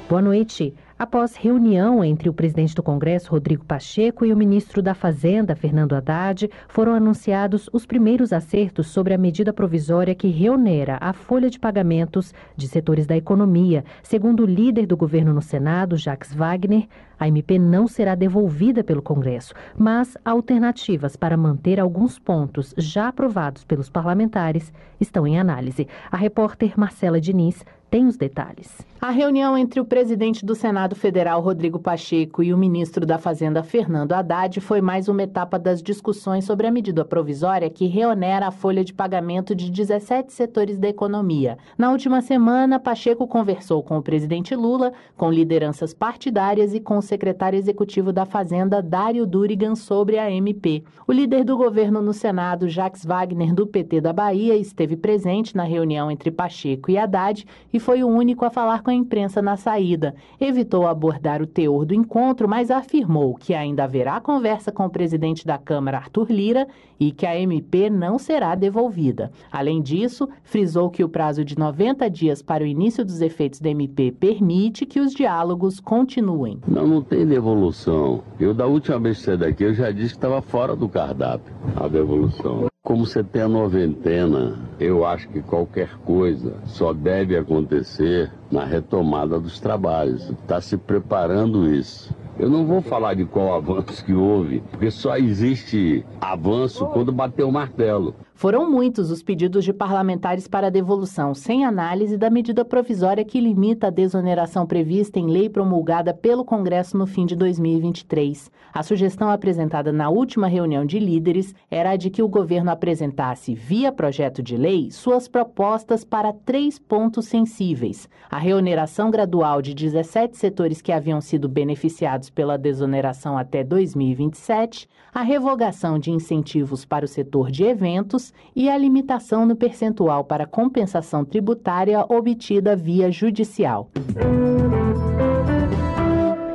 [0.07, 0.75] Boa noite.
[1.01, 5.95] Após reunião entre o presidente do Congresso, Rodrigo Pacheco, e o ministro da Fazenda, Fernando
[5.95, 11.59] Haddad, foram anunciados os primeiros acertos sobre a medida provisória que reonera a folha de
[11.59, 13.83] pagamentos de setores da economia.
[14.03, 16.87] Segundo o líder do governo no Senado, Jacques Wagner,
[17.19, 23.63] a MP não será devolvida pelo Congresso, mas alternativas para manter alguns pontos já aprovados
[23.63, 25.87] pelos parlamentares estão em análise.
[26.11, 28.90] A repórter Marcela Diniz tem os detalhes.
[29.03, 33.63] A reunião entre o presidente do Senado Federal, Rodrigo Pacheco, e o ministro da Fazenda,
[33.63, 38.51] Fernando Haddad, foi mais uma etapa das discussões sobre a medida provisória que reonera a
[38.51, 41.57] folha de pagamento de 17 setores da economia.
[41.75, 47.01] Na última semana, Pacheco conversou com o presidente Lula, com lideranças partidárias e com o
[47.01, 50.83] secretário executivo da Fazenda, Dário Durigan, sobre a MP.
[51.07, 55.63] O líder do governo no Senado, Jacques Wagner, do PT da Bahia, esteve presente na
[55.63, 59.57] reunião entre Pacheco e Haddad e foi o único a falar com a imprensa na
[59.57, 60.13] saída.
[60.39, 65.45] Evitou abordar o teor do encontro, mas afirmou que ainda haverá conversa com o presidente
[65.45, 66.67] da Câmara, Arthur Lira,
[66.99, 69.31] e que a MP não será devolvida.
[69.51, 73.69] Além disso, frisou que o prazo de 90 dias para o início dos efeitos da
[73.69, 76.59] MP permite que os diálogos continuem.
[76.67, 78.21] Não, não tem devolução.
[78.39, 81.53] Eu, da última vez que saí daqui, eu já disse que estava fora do cardápio
[81.75, 82.70] a devolução.
[82.83, 89.39] Como você tem a noventena, eu acho que qualquer coisa só deve acontecer na retomada
[89.39, 90.31] dos trabalhos.
[90.31, 92.11] Está se preparando isso.
[92.39, 97.43] Eu não vou falar de qual avanço que houve, porque só existe avanço quando bater
[97.43, 98.15] o martelo.
[98.41, 103.39] Foram muitos os pedidos de parlamentares para a devolução, sem análise da medida provisória que
[103.39, 108.49] limita a desoneração prevista em lei promulgada pelo Congresso no fim de 2023.
[108.73, 113.53] A sugestão apresentada na última reunião de líderes era a de que o governo apresentasse,
[113.53, 120.35] via projeto de lei, suas propostas para três pontos sensíveis: a reoneração gradual de 17
[120.35, 127.07] setores que haviam sido beneficiados pela desoneração até 2027, a revogação de incentivos para o
[127.07, 133.89] setor de eventos e a limitação no percentual para compensação tributária obtida via judicial.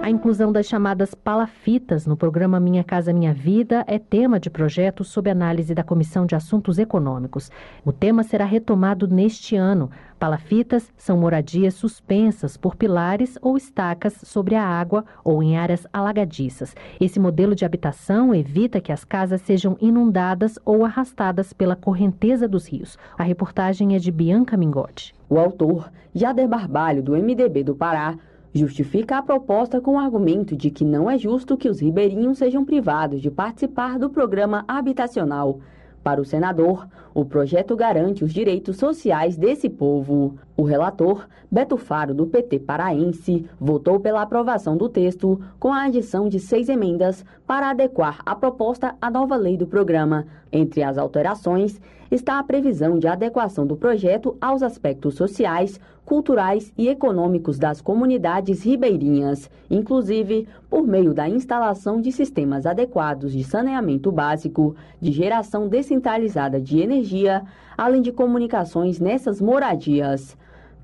[0.07, 5.03] A inclusão das chamadas palafitas no programa Minha Casa Minha Vida é tema de projeto
[5.03, 7.51] sob análise da Comissão de Assuntos Econômicos.
[7.85, 9.91] O tema será retomado neste ano.
[10.19, 16.75] Palafitas são moradias suspensas por pilares ou estacas sobre a água ou em áreas alagadiças.
[16.99, 22.67] Esse modelo de habitação evita que as casas sejam inundadas ou arrastadas pela correnteza dos
[22.67, 22.97] rios.
[23.19, 25.15] A reportagem é de Bianca Mingotti.
[25.29, 28.17] O autor, Jader Barbalho, do MDB do Pará,
[28.55, 32.65] justifica a proposta com o argumento de que não é justo que os ribeirinhos sejam
[32.65, 35.61] privados de participar do programa habitacional.
[36.07, 40.39] Para o senador, o projeto garante os direitos sociais desse povo.
[40.57, 46.31] O relator, Beto Faro, do PT paraense, votou pela aprovação do texto com a adição
[46.31, 50.27] de seis emendas para adequar a proposta à nova lei do programa.
[50.51, 51.79] Entre as alterações
[52.11, 58.65] está a previsão de adequação do projeto aos aspectos sociais, culturais e econômicos das comunidades
[58.65, 66.59] ribeirinhas, inclusive por meio da instalação de sistemas adequados de saneamento básico, de geração descentralizada
[66.59, 67.43] de energia,
[67.77, 70.35] além de comunicações nessas moradias.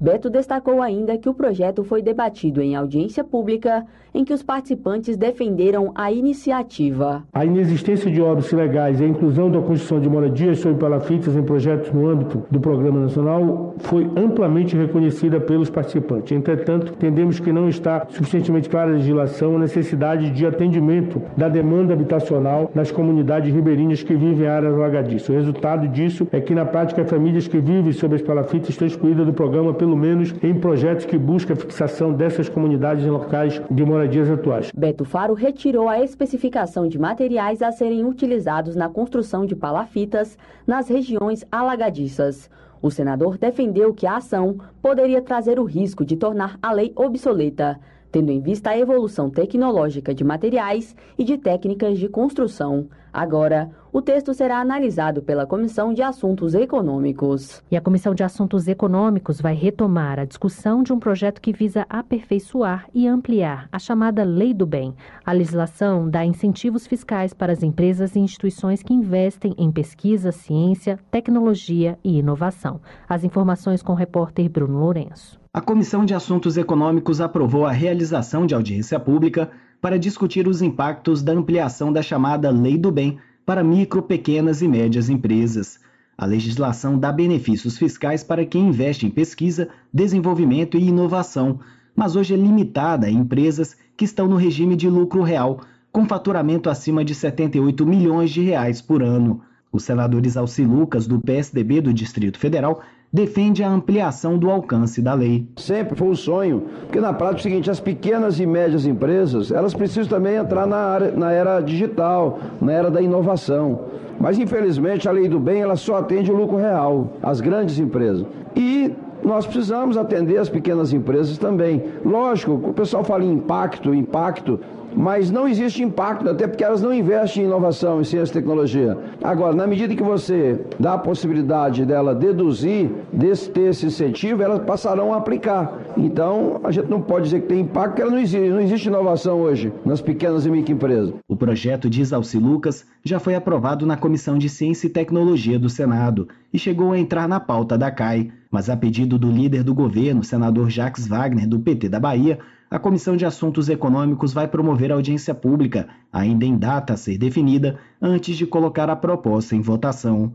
[0.01, 5.17] Beto destacou ainda que o projeto foi debatido em audiência pública, em que os participantes
[5.17, 7.23] defenderam a iniciativa.
[7.33, 11.43] A inexistência de obras ilegais e a inclusão da construção de moradias sob palafitas em
[11.43, 16.33] projetos no âmbito do Programa Nacional foi amplamente reconhecida pelos participantes.
[16.33, 21.93] Entretanto, entendemos que não está suficientemente clara a legislação a necessidade de atendimento da demanda
[21.93, 25.29] habitacional nas comunidades ribeirinhas que vivem em áreas alagadiças.
[25.29, 29.27] O resultado disso é que, na prática, famílias que vivem sob as palafitas estão excluídas
[29.27, 33.85] do programa pelo menos em projetos que buscam a fixação dessas comunidades em locais de
[34.03, 34.73] moradias atuais.
[34.75, 40.37] Beto Faro retirou a especificação de materiais a serem utilizados na construção de palafitas
[40.67, 42.51] nas regiões alagadiças.
[42.81, 47.79] O senador defendeu que a ação poderia trazer o risco de tornar a lei obsoleta,
[48.11, 52.89] tendo em vista a evolução tecnológica de materiais e de técnicas de construção.
[53.13, 57.62] Agora, o texto será analisado pela Comissão de Assuntos Econômicos.
[57.70, 61.84] E a Comissão de Assuntos Econômicos vai retomar a discussão de um projeto que visa
[61.90, 64.95] aperfeiçoar e ampliar a chamada Lei do Bem.
[65.26, 70.99] A legislação dá incentivos fiscais para as empresas e instituições que investem em pesquisa, ciência,
[71.11, 72.80] tecnologia e inovação.
[73.07, 75.38] As informações com o repórter Bruno Lourenço.
[75.53, 79.51] A Comissão de Assuntos Econômicos aprovou a realização de audiência pública
[79.82, 84.68] para discutir os impactos da ampliação da chamada Lei do Bem para micro, pequenas e
[84.68, 85.80] médias empresas.
[86.16, 91.59] A legislação dá benefícios fiscais para quem investe em pesquisa, desenvolvimento e inovação,
[91.97, 96.70] mas hoje é limitada a empresas que estão no regime de lucro real, com faturamento
[96.70, 99.43] acima de 78 milhões de reais por ano.
[99.70, 102.82] O senador Isalci Lucas, do PSDB do Distrito Federal,
[103.13, 105.47] defende a ampliação do alcance da lei.
[105.57, 109.51] Sempre foi um sonho, porque na prática é o seguinte, as pequenas e médias empresas,
[109.51, 113.81] elas precisam também entrar na, área, na era digital, na era da inovação.
[114.19, 118.25] Mas infelizmente a lei do bem ela só atende o lucro real, as grandes empresas.
[118.57, 118.93] E
[119.23, 121.83] nós precisamos atender as pequenas empresas também.
[122.05, 124.59] Lógico, o pessoal fala em impacto, impacto,
[124.95, 128.97] mas não existe impacto, até porque elas não investem em inovação, em ciência e tecnologia.
[129.22, 134.61] Agora, na medida que você dá a possibilidade dela deduzir, desse, ter esse incentivo, elas
[134.61, 135.72] passarão a aplicar.
[135.97, 138.88] Então, a gente não pode dizer que tem impacto, porque ela não existe, não existe
[138.88, 141.14] inovação hoje nas pequenas e microempresas.
[141.28, 145.68] O projeto de Isalci Lucas já foi aprovado na Comissão de Ciência e Tecnologia do
[145.68, 149.74] Senado e chegou a entrar na pauta da CAI, mas a pedido do líder do
[149.74, 152.38] governo, senador Jacques Wagner, do PT da Bahia,
[152.73, 157.79] a Comissão de Assuntos Econômicos vai promover audiência pública, ainda em data a ser definida,
[158.01, 160.33] antes de colocar a proposta em votação.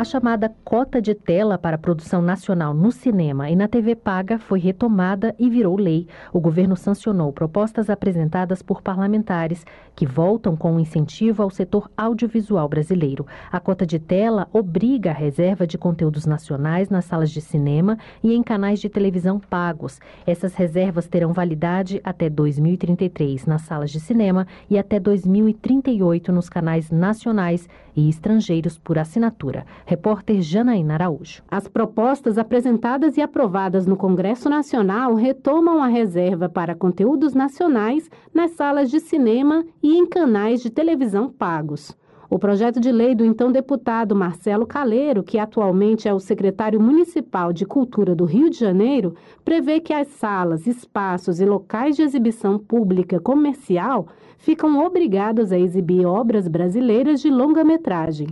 [0.00, 4.38] A chamada cota de tela para a produção nacional no cinema e na TV paga
[4.38, 6.08] foi retomada e virou lei.
[6.32, 9.62] O governo sancionou propostas apresentadas por parlamentares
[9.94, 13.26] que voltam com um incentivo ao setor audiovisual brasileiro.
[13.52, 18.32] A cota de tela obriga a reserva de conteúdos nacionais nas salas de cinema e
[18.32, 20.00] em canais de televisão pagos.
[20.26, 26.90] Essas reservas terão validade até 2033 nas salas de cinema e até 2038 nos canais
[26.90, 29.66] nacionais e estrangeiros por assinatura.
[29.90, 31.42] Repórter Janaína Araújo.
[31.50, 38.52] As propostas apresentadas e aprovadas no Congresso Nacional retomam a reserva para conteúdos nacionais nas
[38.52, 41.92] salas de cinema e em canais de televisão pagos.
[42.30, 47.52] O projeto de lei do então deputado Marcelo Caleiro, que atualmente é o secretário municipal
[47.52, 52.60] de Cultura do Rio de Janeiro, prevê que as salas, espaços e locais de exibição
[52.60, 54.06] pública comercial
[54.38, 58.28] ficam obrigados a exibir obras brasileiras de longa-metragem.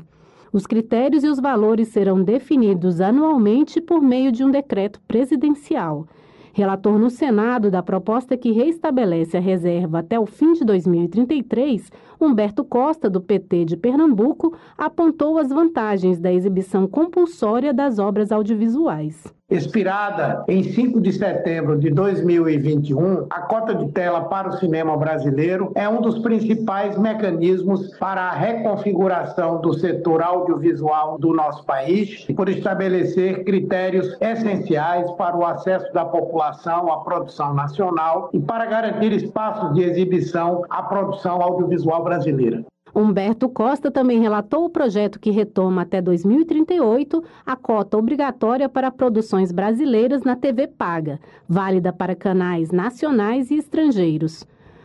[0.53, 6.07] Os critérios e os valores serão definidos anualmente por meio de um decreto presidencial.
[6.53, 11.91] Relator no Senado da proposta que reestabelece a reserva até o fim de 2033,
[12.21, 19.33] Humberto Costa, do PT de Pernambuco, apontou as vantagens da exibição compulsória das obras audiovisuais.
[19.51, 25.73] Expirada em 5 de setembro de 2021, a cota de tela para o cinema brasileiro
[25.75, 32.51] é um dos principais mecanismos para a reconfiguração do setor audiovisual do nosso país, por
[32.51, 39.73] estabelecer critérios essenciais para o acesso da população à produção nacional e para garantir espaços
[39.73, 42.65] de exibição à produção audiovisual brasileira.
[42.95, 49.53] Humberto Costa também relatou o projeto que retoma até 2038 a cota obrigatória para produções
[49.53, 54.45] brasileiras na TV paga, válida para canais nacionais e estrangeiros.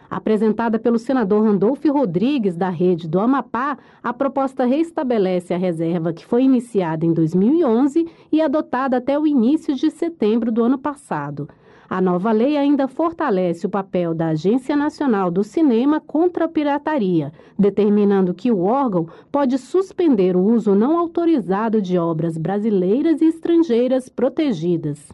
[0.09, 6.23] Apresentada pelo senador Randolfo Rodrigues, da rede do Amapá, a proposta restabelece a reserva que
[6.23, 11.49] foi iniciada em 2011 e adotada até o início de setembro do ano passado.
[11.89, 17.31] A nova lei ainda fortalece o papel da Agência Nacional do Cinema contra a pirataria,
[17.57, 24.09] determinando que o órgão pode suspender o uso não autorizado de obras brasileiras e estrangeiras
[24.09, 25.11] protegidas.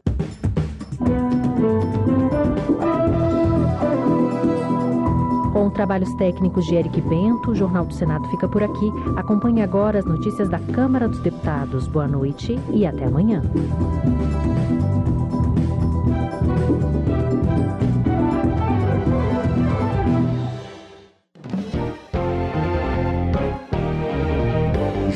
[5.54, 8.92] Com trabalhos técnicos de Eric Bento, o Jornal do Senado fica por aqui.
[9.18, 11.88] Acompanhe agora as notícias da Câmara dos Deputados.
[11.88, 13.42] Boa noite e até amanhã.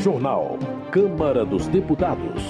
[0.03, 0.57] Jornal.
[0.91, 2.43] Câmara dos Deputados.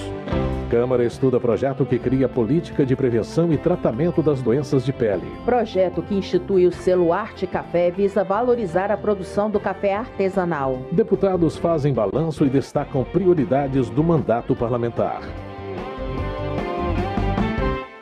[0.68, 5.22] Câmara estuda projeto que cria política de prevenção e tratamento das doenças de pele.
[5.44, 10.80] Projeto que institui o selo Arte Café visa valorizar a produção do café artesanal.
[10.90, 15.20] Deputados fazem balanço e destacam prioridades do mandato parlamentar.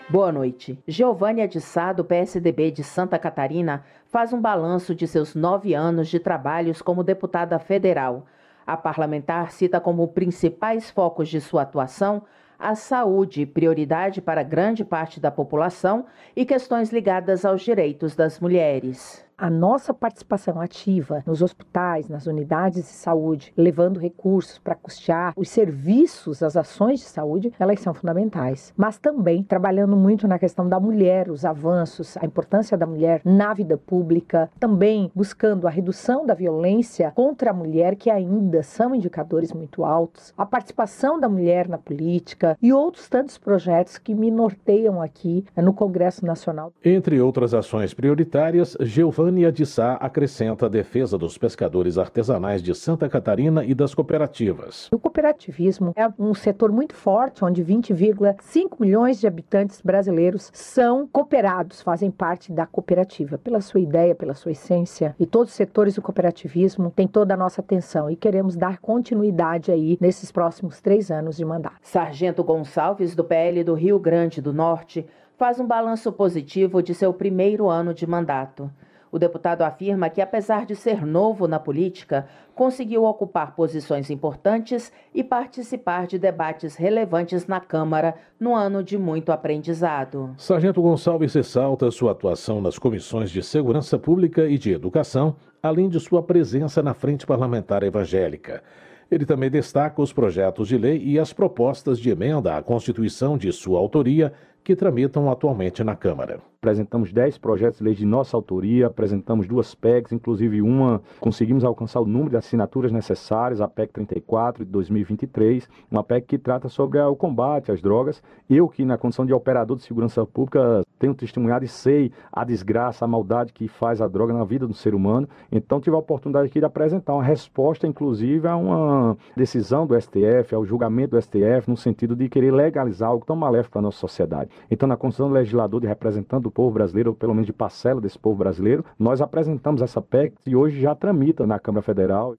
[0.08, 0.82] Boa noite.
[0.88, 6.08] Giovânia de Sá, do PSDB de Santa Catarina, faz um balanço de seus nove anos
[6.08, 8.24] de trabalhos como deputada federal.
[8.66, 12.22] A parlamentar cita como principais focos de sua atuação
[12.62, 16.06] a saúde, prioridade para grande parte da população,
[16.36, 22.82] e questões ligadas aos direitos das mulheres a nossa participação ativa nos hospitais, nas unidades
[22.84, 28.72] de saúde, levando recursos para custear os serviços, as ações de saúde, elas são fundamentais.
[28.76, 33.52] Mas também trabalhando muito na questão da mulher, os avanços, a importância da mulher na
[33.52, 39.52] vida pública, também buscando a redução da violência contra a mulher, que ainda são indicadores
[39.52, 45.00] muito altos, a participação da mulher na política e outros tantos projetos que me norteiam
[45.00, 46.72] aqui no Congresso Nacional.
[46.84, 52.74] Entre outras ações prioritárias, Giovanni Vânia de Sá acrescenta a defesa dos pescadores artesanais de
[52.74, 54.88] Santa Catarina e das cooperativas.
[54.90, 61.80] O cooperativismo é um setor muito forte, onde 20,5 milhões de habitantes brasileiros são cooperados,
[61.82, 65.14] fazem parte da cooperativa, pela sua ideia, pela sua essência.
[65.20, 69.70] E todos os setores do cooperativismo têm toda a nossa atenção e queremos dar continuidade
[69.70, 71.76] aí nesses próximos três anos de mandato.
[71.80, 75.06] Sargento Gonçalves, do PL do Rio Grande do Norte,
[75.36, 78.68] faz um balanço positivo de seu primeiro ano de mandato.
[79.12, 85.22] O deputado afirma que, apesar de ser novo na política, conseguiu ocupar posições importantes e
[85.22, 90.34] participar de debates relevantes na Câmara no ano de muito aprendizado.
[90.38, 96.00] Sargento Gonçalves ressalta sua atuação nas comissões de Segurança Pública e de Educação, além de
[96.00, 98.62] sua presença na Frente Parlamentar Evangélica.
[99.10, 103.52] Ele também destaca os projetos de lei e as propostas de emenda à Constituição de
[103.52, 104.32] sua autoria
[104.64, 106.40] que tramitam atualmente na Câmara.
[106.60, 112.00] Apresentamos 10 projetos de lei de nossa autoria, apresentamos duas PECs, inclusive uma conseguimos alcançar
[112.00, 117.00] o número de assinaturas necessárias, a PEC 34 de 2023, uma PEC que trata sobre
[117.00, 118.22] o combate às drogas.
[118.48, 123.04] Eu que na condição de operador de segurança pública tenho testemunhado e sei a desgraça,
[123.04, 125.28] a maldade que faz a droga na vida do ser humano.
[125.50, 130.54] Então tive a oportunidade aqui de apresentar uma resposta, inclusive, a uma decisão do STF,
[130.54, 133.98] ao julgamento do STF, no sentido de querer legalizar algo tão maléfico para a nossa
[133.98, 134.51] sociedade.
[134.70, 138.00] Então, na condição do legislador de representante do povo brasileiro, ou pelo menos de parcela
[138.00, 142.34] desse povo brasileiro, nós apresentamos essa PEC e hoje já tramita na Câmara Federal.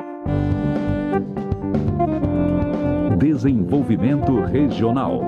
[3.17, 5.21] Desenvolvimento Regional.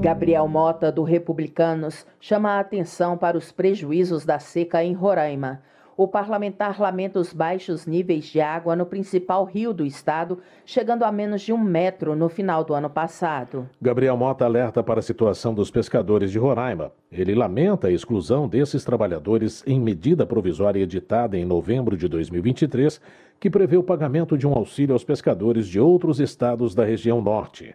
[0.00, 5.60] Gabriel Mota, do Republicanos, chama a atenção para os prejuízos da seca em Roraima
[6.02, 11.12] o parlamentar lamenta os baixos níveis de água no principal rio do estado, chegando a
[11.12, 13.68] menos de um metro no final do ano passado.
[13.82, 16.90] Gabriel Mota alerta para a situação dos pescadores de Roraima.
[17.12, 22.98] Ele lamenta a exclusão desses trabalhadores em medida provisória editada em novembro de 2023,
[23.38, 27.74] que prevê o pagamento de um auxílio aos pescadores de outros estados da região norte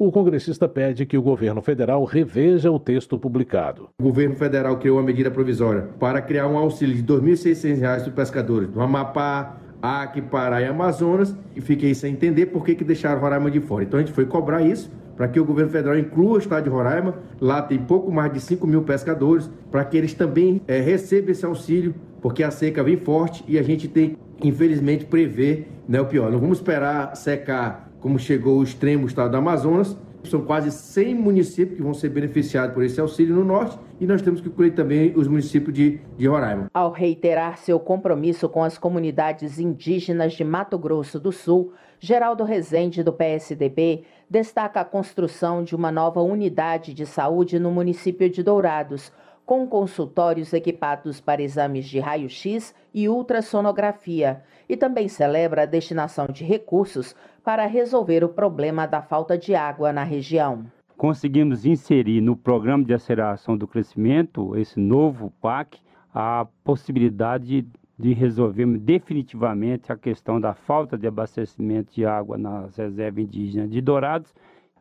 [0.00, 3.90] o congressista pede que o governo federal reveja o texto publicado.
[4.00, 8.12] O governo federal criou uma medida provisória para criar um auxílio de R$ 2.600 para
[8.12, 13.20] pescadores do Amapá, Acre, Pará e Amazonas e fiquei sem entender por que, que deixaram
[13.20, 13.84] Roraima de fora.
[13.84, 16.70] Então a gente foi cobrar isso para que o governo federal inclua o estado de
[16.70, 17.16] Roraima.
[17.38, 21.44] Lá tem pouco mais de 5 mil pescadores, para que eles também é, recebam esse
[21.44, 26.32] auxílio, porque a seca vem forte e a gente tem, infelizmente, prever né, o pior.
[26.32, 31.76] Não vamos esperar secar como chegou o extremo estado do Amazonas, São quase 100 municípios
[31.76, 35.14] que vão ser beneficiados por esse auxílio no norte e nós temos que incluir também
[35.16, 36.70] os municípios de, de Roraima.
[36.74, 43.02] Ao reiterar seu compromisso com as comunidades indígenas de Mato Grosso do Sul, Geraldo Rezende,
[43.02, 49.10] do PSDB, destaca a construção de uma nova unidade de saúde no município de Dourados,
[49.46, 56.44] com consultórios equipados para exames de raio-x e ultrassonografia, e também celebra a destinação de
[56.44, 60.64] recursos para resolver o problema da falta de água na região.
[60.96, 65.78] Conseguimos inserir no Programa de Aceleração do Crescimento, esse novo PAC,
[66.14, 67.66] a possibilidade
[67.98, 73.80] de resolver definitivamente a questão da falta de abastecimento de água nas reservas indígenas de
[73.80, 74.34] Dourados,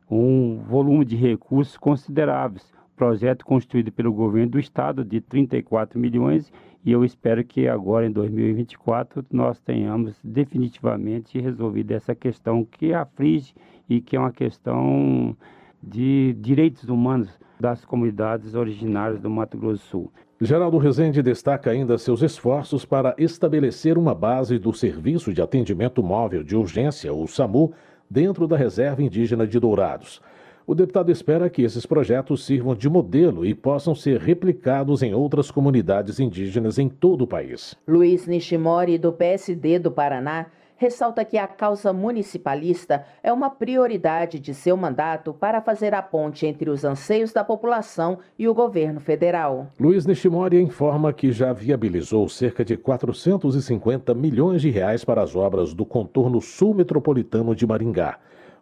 [0.10, 6.52] um volume de recursos consideráveis projeto construído pelo governo do estado de 34 milhões
[6.86, 13.54] e eu espero que agora em 2024 nós tenhamos definitivamente resolvido essa questão que aflige
[13.90, 15.36] e que é uma questão
[15.82, 20.12] de direitos humanos das comunidades originárias do Mato Grosso do Sul.
[20.42, 26.44] Geraldo Rezende destaca ainda seus esforços para estabelecer uma base do Serviço de Atendimento Móvel
[26.44, 27.74] de Urgência, o SAMU,
[28.10, 30.22] dentro da Reserva Indígena de Dourados.
[30.70, 35.50] O deputado espera que esses projetos sirvam de modelo e possam ser replicados em outras
[35.50, 37.76] comunidades indígenas em todo o país.
[37.88, 40.46] Luiz Nishimori, do PSD do Paraná,
[40.78, 46.46] ressalta que a causa municipalista é uma prioridade de seu mandato para fazer a ponte
[46.46, 49.66] entre os anseios da população e o governo federal.
[49.80, 55.74] Luiz Nishimori informa que já viabilizou cerca de 450 milhões de reais para as obras
[55.74, 58.20] do contorno sul metropolitano de Maringá.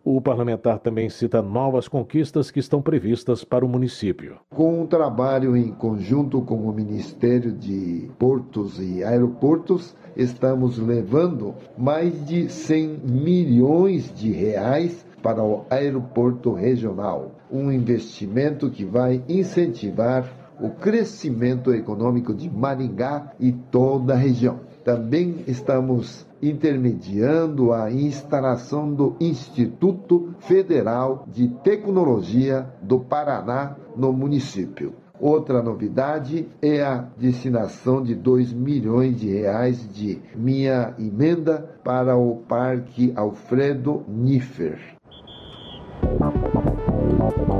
[0.09, 4.37] O parlamentar também cita novas conquistas que estão previstas para o município.
[4.49, 12.25] Com um trabalho em conjunto com o Ministério de Portos e Aeroportos, estamos levando mais
[12.25, 20.23] de 100 milhões de reais para o aeroporto regional, um investimento que vai incentivar
[20.57, 24.66] o crescimento econômico de Maringá e toda a região.
[24.87, 34.93] Também estamos intermediando a instalação do Instituto Federal de Tecnologia do Paraná no município.
[35.19, 42.37] Outra novidade é a destinação de 2 milhões de reais de minha emenda para o
[42.47, 44.79] Parque Alfredo Niffer.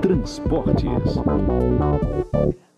[0.01, 0.87] Transportes.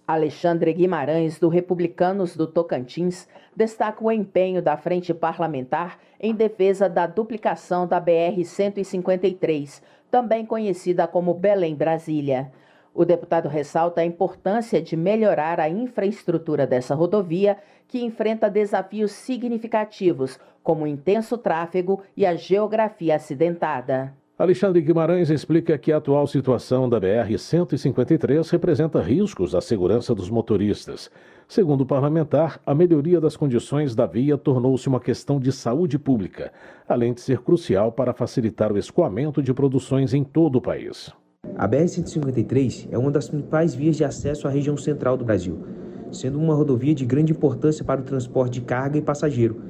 [0.09, 7.05] Alexandre Guimarães, do Republicanos do Tocantins, destaca o empenho da Frente Parlamentar em defesa da
[7.05, 12.51] duplicação da BR-153, também conhecida como Belém-Brasília.
[12.91, 20.39] O deputado ressalta a importância de melhorar a infraestrutura dessa rodovia, que enfrenta desafios significativos,
[20.63, 24.15] como o intenso tráfego e a geografia acidentada.
[24.39, 31.11] Alexandre Guimarães explica que a atual situação da BR-153 representa riscos à segurança dos motoristas.
[31.45, 36.53] Segundo o parlamentar, a melhoria das condições da via tornou-se uma questão de saúde pública,
[36.87, 41.11] além de ser crucial para facilitar o escoamento de produções em todo o país.
[41.57, 45.65] A BR-153 é uma das principais vias de acesso à região central do Brasil,
[46.13, 49.61] sendo uma rodovia de grande importância para o transporte de carga e passageiro.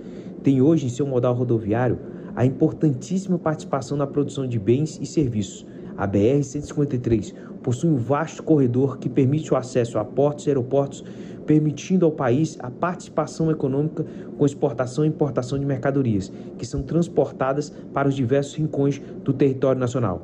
[0.43, 5.65] Tem hoje em seu modal rodoviário a importantíssima participação na produção de bens e serviços.
[5.97, 11.03] A BR-153 possui um vasto corredor que permite o acesso a portos e aeroportos,
[11.45, 14.05] permitindo ao país a participação econômica
[14.37, 19.79] com exportação e importação de mercadorias, que são transportadas para os diversos rincões do território
[19.79, 20.21] nacional.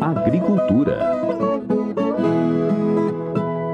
[0.00, 0.98] Agricultura.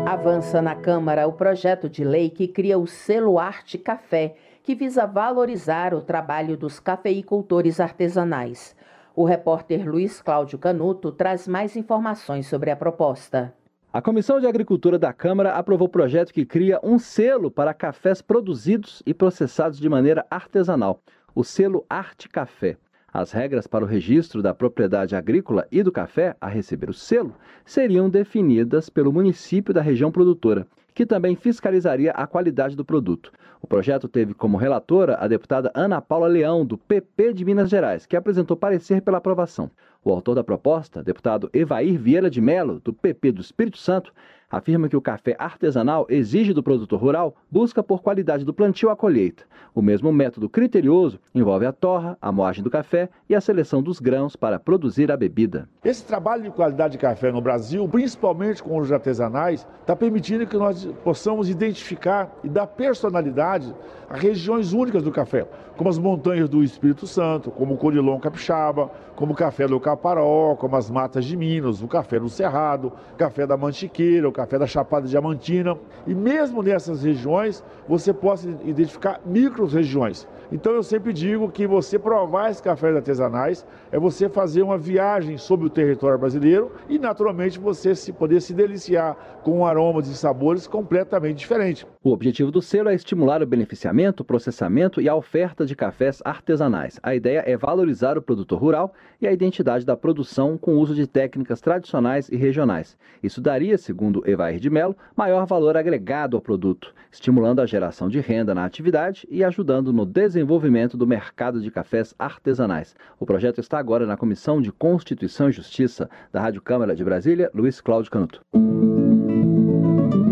[0.07, 4.35] Avança na Câmara o projeto de lei que cria o selo Arte Café
[4.65, 8.75] que visa valorizar o trabalho dos cafeicultores artesanais.
[9.15, 13.53] O repórter Luiz Cláudio Canuto traz mais informações sobre a proposta.
[13.93, 18.23] A Comissão de Agricultura da Câmara aprovou o projeto que cria um selo para cafés
[18.23, 21.03] produzidos e processados de maneira artesanal,
[21.35, 22.79] o selo Arte Café.
[23.13, 27.37] As regras para o registro da propriedade agrícola e do café a receber o selo
[27.67, 33.33] seriam definidas pelo município da região produtora que também fiscalizaria a qualidade do produto.
[33.61, 38.07] O projeto teve como relatora a deputada Ana Paula Leão, do PP de Minas Gerais,
[38.07, 39.71] que apresentou parecer pela aprovação.
[40.05, 44.13] O autor da proposta, deputado Evair Vieira de Melo, do PP do Espírito Santo,
[44.57, 48.97] afirma que o café artesanal exige do produtor rural busca por qualidade do plantio à
[48.97, 49.43] colheita.
[49.75, 53.99] O mesmo método criterioso envolve a torra, a moagem do café e a seleção dos
[53.99, 55.69] grãos para produzir a bebida.
[55.85, 60.57] Esse trabalho de qualidade de café no Brasil, principalmente com os artesanais, está permitindo que
[60.57, 63.75] nós possamos identificar e dar personalidade
[64.09, 65.45] a regiões únicas do café,
[65.77, 70.55] como as montanhas do Espírito Santo, como o Codilon Capixaba, como o café do Caparó,
[70.55, 74.44] como as matas de Minas, o café do Cerrado, o café da Mantiqueira, o café
[74.47, 75.77] da Chapada Diamantina.
[76.07, 80.27] E mesmo nessas regiões, você possa identificar micro-regiões.
[80.53, 85.39] Então eu sempre digo que você provar esses cafés artesanais é você fazer uma viagem
[85.39, 90.67] sobre o território brasileiro e naturalmente você se poder se deliciar com aromas e sabores
[90.67, 91.94] completamente diferentes.
[92.05, 97.01] O objetivo do selo é estimular o beneficiamento, processamento e a oferta de cafés artesanais.
[97.03, 98.93] A ideia é valorizar o produtor rural
[99.23, 102.95] e a identidade da produção com o uso de técnicas tradicionais e regionais.
[103.23, 108.21] Isso daria, segundo Evair de Mello, maior valor agregado ao produto, estimulando a geração de
[108.21, 112.95] renda na atividade e ajudando no desenvolvimento do mercado de cafés artesanais.
[113.19, 117.51] O projeto está agora na Comissão de Constituição e Justiça da Rádio Câmara de Brasília,
[117.55, 118.43] Luiz Cláudio Canuto.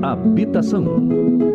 [0.02, 1.51] Habitação.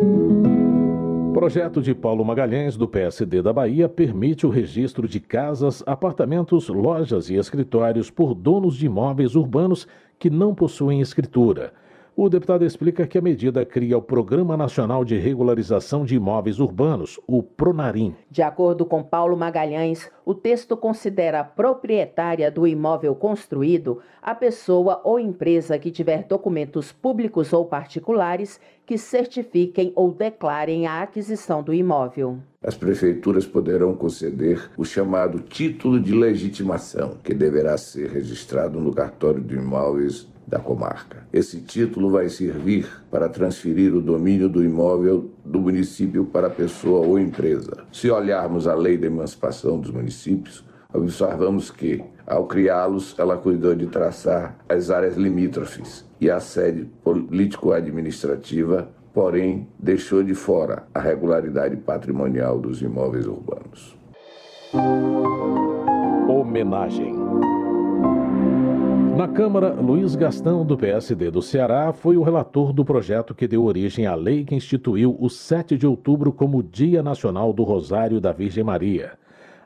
[1.38, 7.30] Projeto de Paulo Magalhães, do PSD da Bahia, permite o registro de casas, apartamentos, lojas
[7.30, 9.86] e escritórios por donos de imóveis urbanos
[10.18, 11.72] que não possuem escritura.
[12.20, 17.20] O deputado explica que a medida cria o Programa Nacional de Regularização de Imóveis Urbanos,
[17.28, 18.12] o PRONARIM.
[18.28, 25.20] De acordo com Paulo Magalhães, o texto considera proprietária do imóvel construído a pessoa ou
[25.20, 32.38] empresa que tiver documentos públicos ou particulares que certifiquem ou declarem a aquisição do imóvel.
[32.60, 39.40] As prefeituras poderão conceder o chamado título de legitimação, que deverá ser registrado no cartório
[39.40, 41.26] de imóveis da comarca.
[41.32, 47.06] Esse título vai servir para transferir o domínio do imóvel do município para a pessoa
[47.06, 47.84] ou empresa.
[47.92, 53.86] Se olharmos a lei da emancipação dos municípios, observamos que, ao criá-los, ela cuidou de
[53.86, 62.58] traçar as áreas limítrofes e a sede político-administrativa, porém deixou de fora a regularidade patrimonial
[62.58, 63.96] dos imóveis urbanos.
[66.28, 67.14] Homenagem.
[69.18, 73.64] Na Câmara, Luiz Gastão, do PSD do Ceará, foi o relator do projeto que deu
[73.64, 78.30] origem à lei que instituiu o 7 de outubro como Dia Nacional do Rosário da
[78.30, 79.14] Virgem Maria.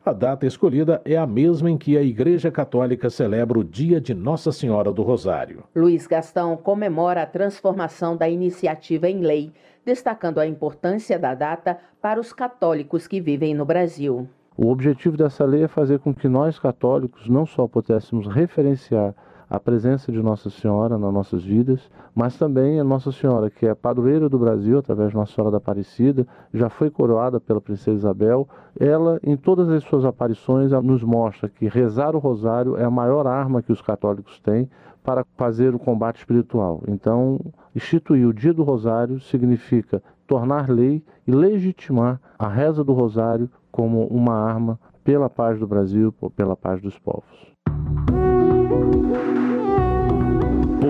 [0.03, 4.15] A data escolhida é a mesma em que a Igreja Católica celebra o Dia de
[4.15, 5.65] Nossa Senhora do Rosário.
[5.77, 9.53] Luiz Gastão comemora a transformação da iniciativa em lei,
[9.85, 14.27] destacando a importância da data para os católicos que vivem no Brasil.
[14.57, 19.15] O objetivo dessa lei é fazer com que nós católicos não só pudéssemos referenciar
[19.53, 23.75] a presença de Nossa Senhora nas nossas vidas, mas também a Nossa Senhora, que é
[23.75, 28.49] padroeira do Brasil, através de Nossa Senhora da Aparecida, já foi coroada pela Princesa Isabel.
[28.81, 33.27] Ela, em todas as suas aparições, nos mostra que rezar o rosário é a maior
[33.27, 34.71] arma que os católicos têm
[35.05, 36.83] para fazer o combate espiritual.
[36.89, 37.39] Então,
[37.77, 44.07] instituir o Dia do Rosário significa tornar lei e legitimar a reza do rosário como
[44.07, 47.52] uma arma pela paz do Brasil, pela paz dos povos.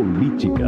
[0.03, 0.67] Política.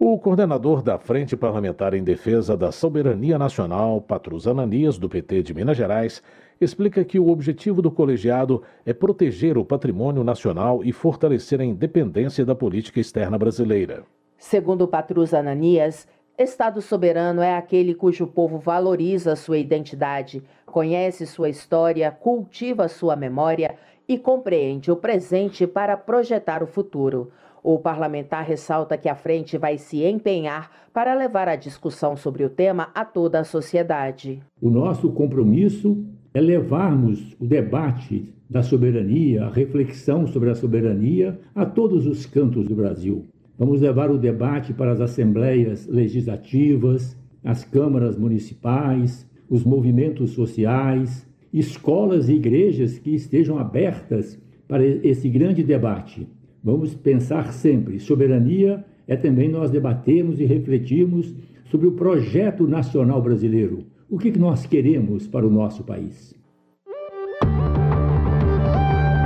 [0.00, 5.54] O coordenador da Frente Parlamentar em Defesa da Soberania Nacional, Patrus Ananias, do PT de
[5.54, 6.20] Minas Gerais,
[6.60, 12.44] explica que o objetivo do colegiado é proteger o patrimônio nacional e fortalecer a independência
[12.44, 14.02] da política externa brasileira.
[14.36, 22.10] Segundo Patrus Ananias, Estado soberano é aquele cujo povo valoriza sua identidade, conhece sua história,
[22.10, 23.76] cultiva sua memória
[24.08, 27.30] e compreende o presente para projetar o futuro.
[27.64, 32.50] O parlamentar ressalta que a frente vai se empenhar para levar a discussão sobre o
[32.50, 34.42] tema a toda a sociedade.
[34.60, 36.04] O nosso compromisso
[36.34, 42.66] é levarmos o debate da soberania, a reflexão sobre a soberania a todos os cantos
[42.66, 43.26] do Brasil.
[43.56, 52.28] Vamos levar o debate para as assembleias legislativas, as câmaras municipais, os movimentos sociais, escolas
[52.28, 54.36] e igrejas que estejam abertas
[54.66, 56.26] para esse grande debate.
[56.62, 61.34] Vamos pensar sempre: soberania é também nós debatermos e refletirmos
[61.64, 63.84] sobre o projeto nacional brasileiro.
[64.08, 66.34] O que nós queremos para o nosso país?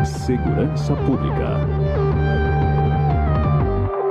[0.05, 1.57] Segurança Pública.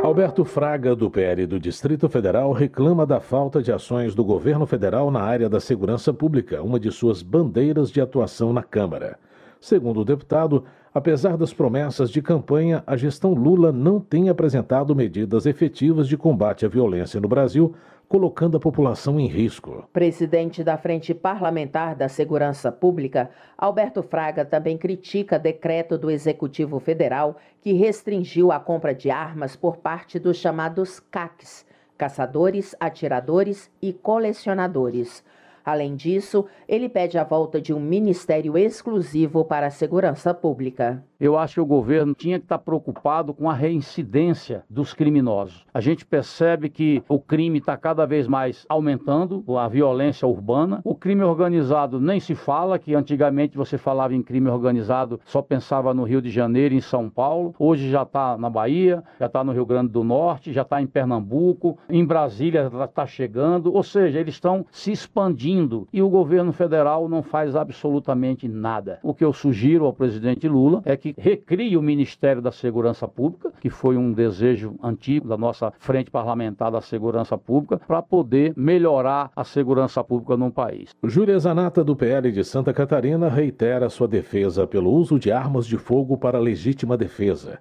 [0.04, 5.10] Alberto Fraga, do PL do Distrito Federal, reclama da falta de ações do governo federal
[5.10, 9.18] na área da segurança pública, uma de suas bandeiras de atuação na Câmara.
[9.60, 10.64] Segundo o deputado,
[10.96, 16.66] apesar das promessas de campanha, a gestão Lula não tem apresentado medidas efetivas de combate
[16.66, 17.76] à violência no Brasil,
[18.08, 19.90] colocando a população em risco.
[19.92, 27.36] Presidente da Frente Parlamentar da Segurança Pública, Alberto Fraga também critica decreto do Executivo Federal
[27.60, 31.66] que restringiu a compra de armas por parte dos chamados CACs,
[31.98, 35.26] caçadores, atiradores e colecionadores.
[35.66, 41.04] Além disso, ele pede a volta de um ministério exclusivo para a segurança pública.
[41.20, 45.66] Eu acho que o governo tinha que estar preocupado com a reincidência dos criminosos.
[45.74, 50.82] A gente percebe que o crime está cada vez mais aumentando, a violência urbana.
[50.84, 55.94] O crime organizado nem se fala, que antigamente você falava em crime organizado, só pensava
[55.94, 57.56] no Rio de Janeiro em São Paulo.
[57.58, 60.88] Hoje já está na Bahia, já está no Rio Grande do Norte, já está em
[60.88, 63.74] Pernambuco, em Brasília está chegando.
[63.74, 69.00] Ou seja, eles estão se expandindo e o governo federal não faz absolutamente nada.
[69.02, 73.08] O que eu sugiro ao presidente Lula é que que recrie o Ministério da Segurança
[73.08, 78.54] Pública, que foi um desejo antigo da nossa Frente Parlamentar da Segurança Pública, para poder
[78.56, 80.90] melhorar a segurança pública no país.
[81.04, 85.78] Júlia Zanata, do PL de Santa Catarina, reitera sua defesa pelo uso de armas de
[85.78, 87.60] fogo para legítima defesa.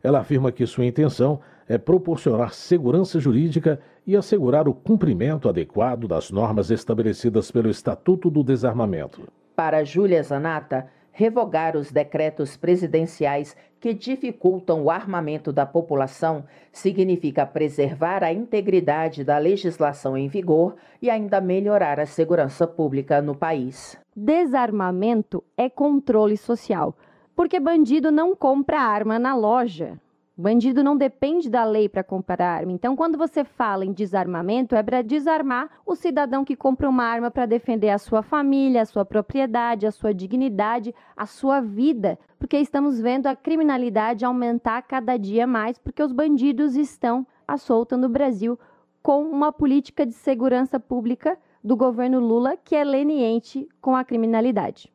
[0.00, 6.30] Ela afirma que sua intenção é proporcionar segurança jurídica e assegurar o cumprimento adequado das
[6.30, 9.22] normas estabelecidas pelo Estatuto do Desarmamento.
[9.56, 18.24] Para Júlia Zanata, revogar os decretos presidenciais que dificultam o armamento da população significa preservar
[18.24, 23.96] a integridade da legislação em vigor e ainda melhorar a segurança pública no país.
[24.16, 26.96] Desarmamento é controle social,
[27.36, 29.98] porque bandido não compra arma na loja.
[30.36, 32.72] O bandido não depende da lei para comprar arma.
[32.72, 37.30] Então, quando você fala em desarmamento, é para desarmar o cidadão que compra uma arma
[37.30, 42.18] para defender a sua família, a sua propriedade, a sua dignidade, a sua vida.
[42.36, 47.96] Porque estamos vendo a criminalidade aumentar cada dia mais, porque os bandidos estão à solta
[47.96, 48.58] no Brasil
[49.00, 54.92] com uma política de segurança pública do governo Lula que é leniente com a criminalidade.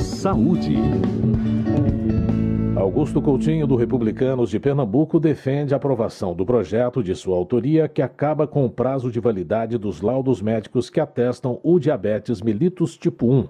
[0.00, 0.74] Saúde.
[2.76, 8.02] Augusto Coutinho, do Republicanos de Pernambuco, defende a aprovação do projeto de sua autoria que
[8.02, 13.30] acaba com o prazo de validade dos laudos médicos que atestam o diabetes mellitus tipo
[13.30, 13.48] 1.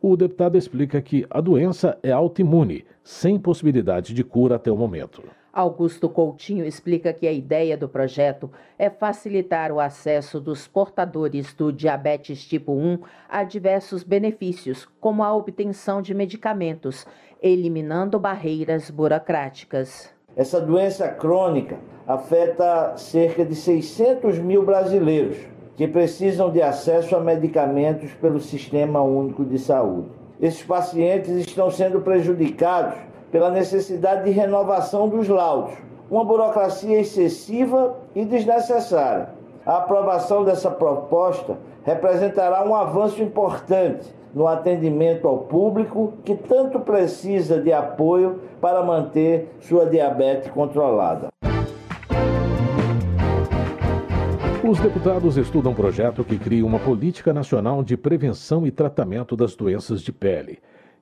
[0.00, 5.20] O deputado explica que a doença é autoimune, sem possibilidade de cura até o momento.
[5.52, 8.48] Augusto Coutinho explica que a ideia do projeto
[8.78, 15.34] é facilitar o acesso dos portadores do diabetes tipo 1 a diversos benefícios, como a
[15.34, 17.04] obtenção de medicamentos,
[17.42, 20.10] eliminando barreiras burocráticas.
[20.36, 21.76] Essa doença crônica
[22.06, 25.36] afeta cerca de 600 mil brasileiros
[25.76, 30.08] que precisam de acesso a medicamentos pelo Sistema Único de Saúde.
[30.40, 32.98] Esses pacientes estão sendo prejudicados
[33.30, 35.74] pela necessidade de renovação dos laudos,
[36.10, 39.30] uma burocracia excessiva e desnecessária.
[39.64, 47.60] A aprovação dessa proposta representará um avanço importante no atendimento ao público que tanto precisa
[47.60, 51.28] de apoio para manter sua diabetes controlada.
[54.62, 59.56] Os deputados estudam um projeto que cria uma política nacional de prevenção e tratamento das
[59.56, 60.58] doenças de pele.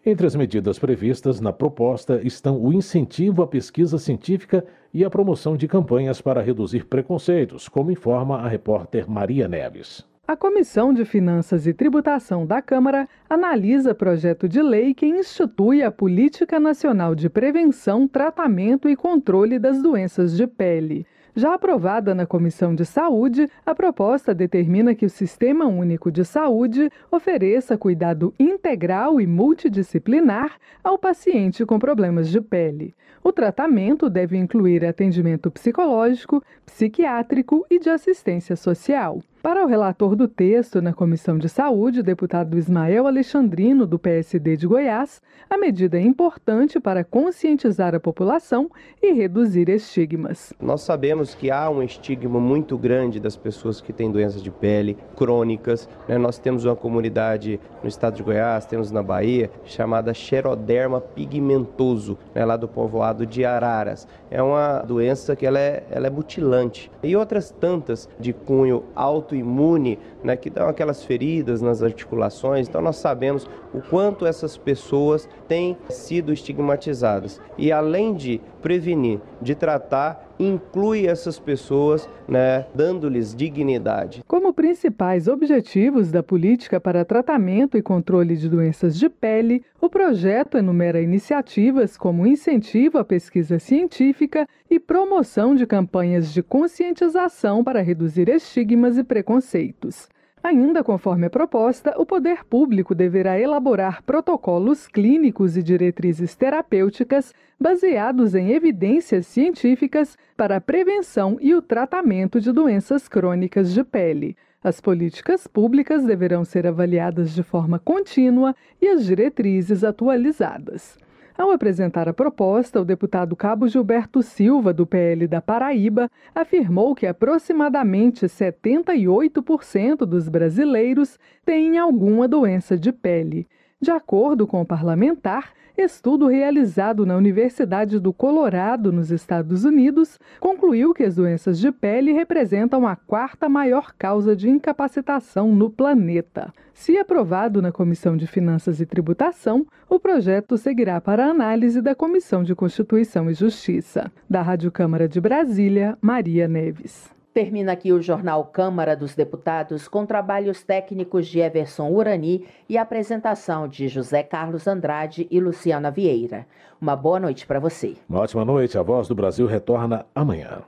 [0.06, 4.64] Entre as medidas previstas na proposta estão o incentivo à pesquisa científica
[4.94, 10.06] e a promoção de campanhas para reduzir preconceitos, como informa a repórter Maria Neves.
[10.28, 15.90] A Comissão de Finanças e Tributação da Câmara analisa projeto de lei que institui a
[15.90, 21.06] Política Nacional de Prevenção, Tratamento e Controle das Doenças de Pele.
[21.34, 26.90] Já aprovada na Comissão de Saúde, a proposta determina que o Sistema Único de Saúde
[27.10, 32.94] ofereça cuidado integral e multidisciplinar ao paciente com problemas de pele.
[33.24, 39.22] O tratamento deve incluir atendimento psicológico, psiquiátrico e de assistência social.
[39.41, 44.57] Para o relator do texto na Comissão de Saúde, o deputado Ismael Alexandrino, do PSD
[44.57, 48.68] de Goiás, a medida é importante para conscientizar a população
[49.01, 50.53] e reduzir estigmas.
[50.61, 54.99] Nós sabemos que há um estigma muito grande das pessoas que têm doenças de pele
[55.14, 55.89] crônicas.
[56.09, 56.18] Né?
[56.18, 62.45] Nós temos uma comunidade no estado de Goiás, temos na Bahia, chamada xeroderma pigmentoso, né?
[62.45, 64.07] lá do povoado de Araras.
[64.30, 66.91] É uma doença que ela é, ela é mutilante.
[67.05, 72.66] E outras tantas de cunho alto autoimune, né, que dão aquelas feridas nas articulações.
[72.66, 77.40] Então nós sabemos o quanto essas pessoas têm sido estigmatizadas.
[77.58, 84.22] E além de prevenir, de tratar, inclui essas pessoas, né, dando-lhes dignidade.
[84.26, 90.57] Como principais objetivos da política para tratamento e controle de doenças de pele, o projeto
[90.57, 98.28] enumera iniciativas como incentivo à pesquisa científica e promoção de campanhas de conscientização para reduzir
[98.28, 100.09] estigmas e preconceitos.
[100.43, 108.34] Ainda conforme a proposta, o poder público deverá elaborar protocolos clínicos e diretrizes terapêuticas baseados
[108.34, 114.36] em evidências científicas para a prevenção e o tratamento de doenças crônicas de pele.
[114.62, 120.99] As políticas públicas deverão ser avaliadas de forma contínua e as diretrizes atualizadas.
[121.39, 127.07] Ao apresentar a proposta, o deputado Cabo Gilberto Silva, do PL da Paraíba, afirmou que
[127.07, 133.47] aproximadamente 78% dos brasileiros têm alguma doença de pele.
[133.80, 140.92] De acordo com o parlamentar, estudo realizado na Universidade do Colorado, nos Estados Unidos, concluiu
[140.92, 146.52] que as doenças de pele representam a quarta maior causa de incapacitação no planeta.
[146.74, 152.42] Se aprovado na Comissão de Finanças e Tributação, o projeto seguirá para análise da Comissão
[152.42, 154.10] de Constituição e Justiça.
[154.28, 157.17] Da Rádio Câmara de Brasília, Maria Neves.
[157.39, 163.68] Termina aqui o Jornal Câmara dos Deputados com trabalhos técnicos de Everson Urani e apresentação
[163.68, 166.49] de José Carlos Andrade e Luciana Vieira.
[166.80, 167.95] Uma boa noite para você.
[168.09, 168.76] Uma ótima noite.
[168.76, 170.62] A Voz do Brasil retorna amanhã.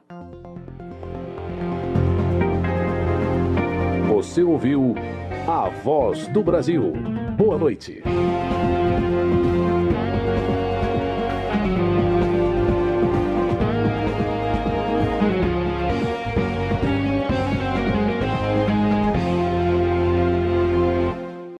[4.07, 4.95] Você ouviu
[5.49, 6.93] A Voz do Brasil.
[7.37, 8.01] Boa noite.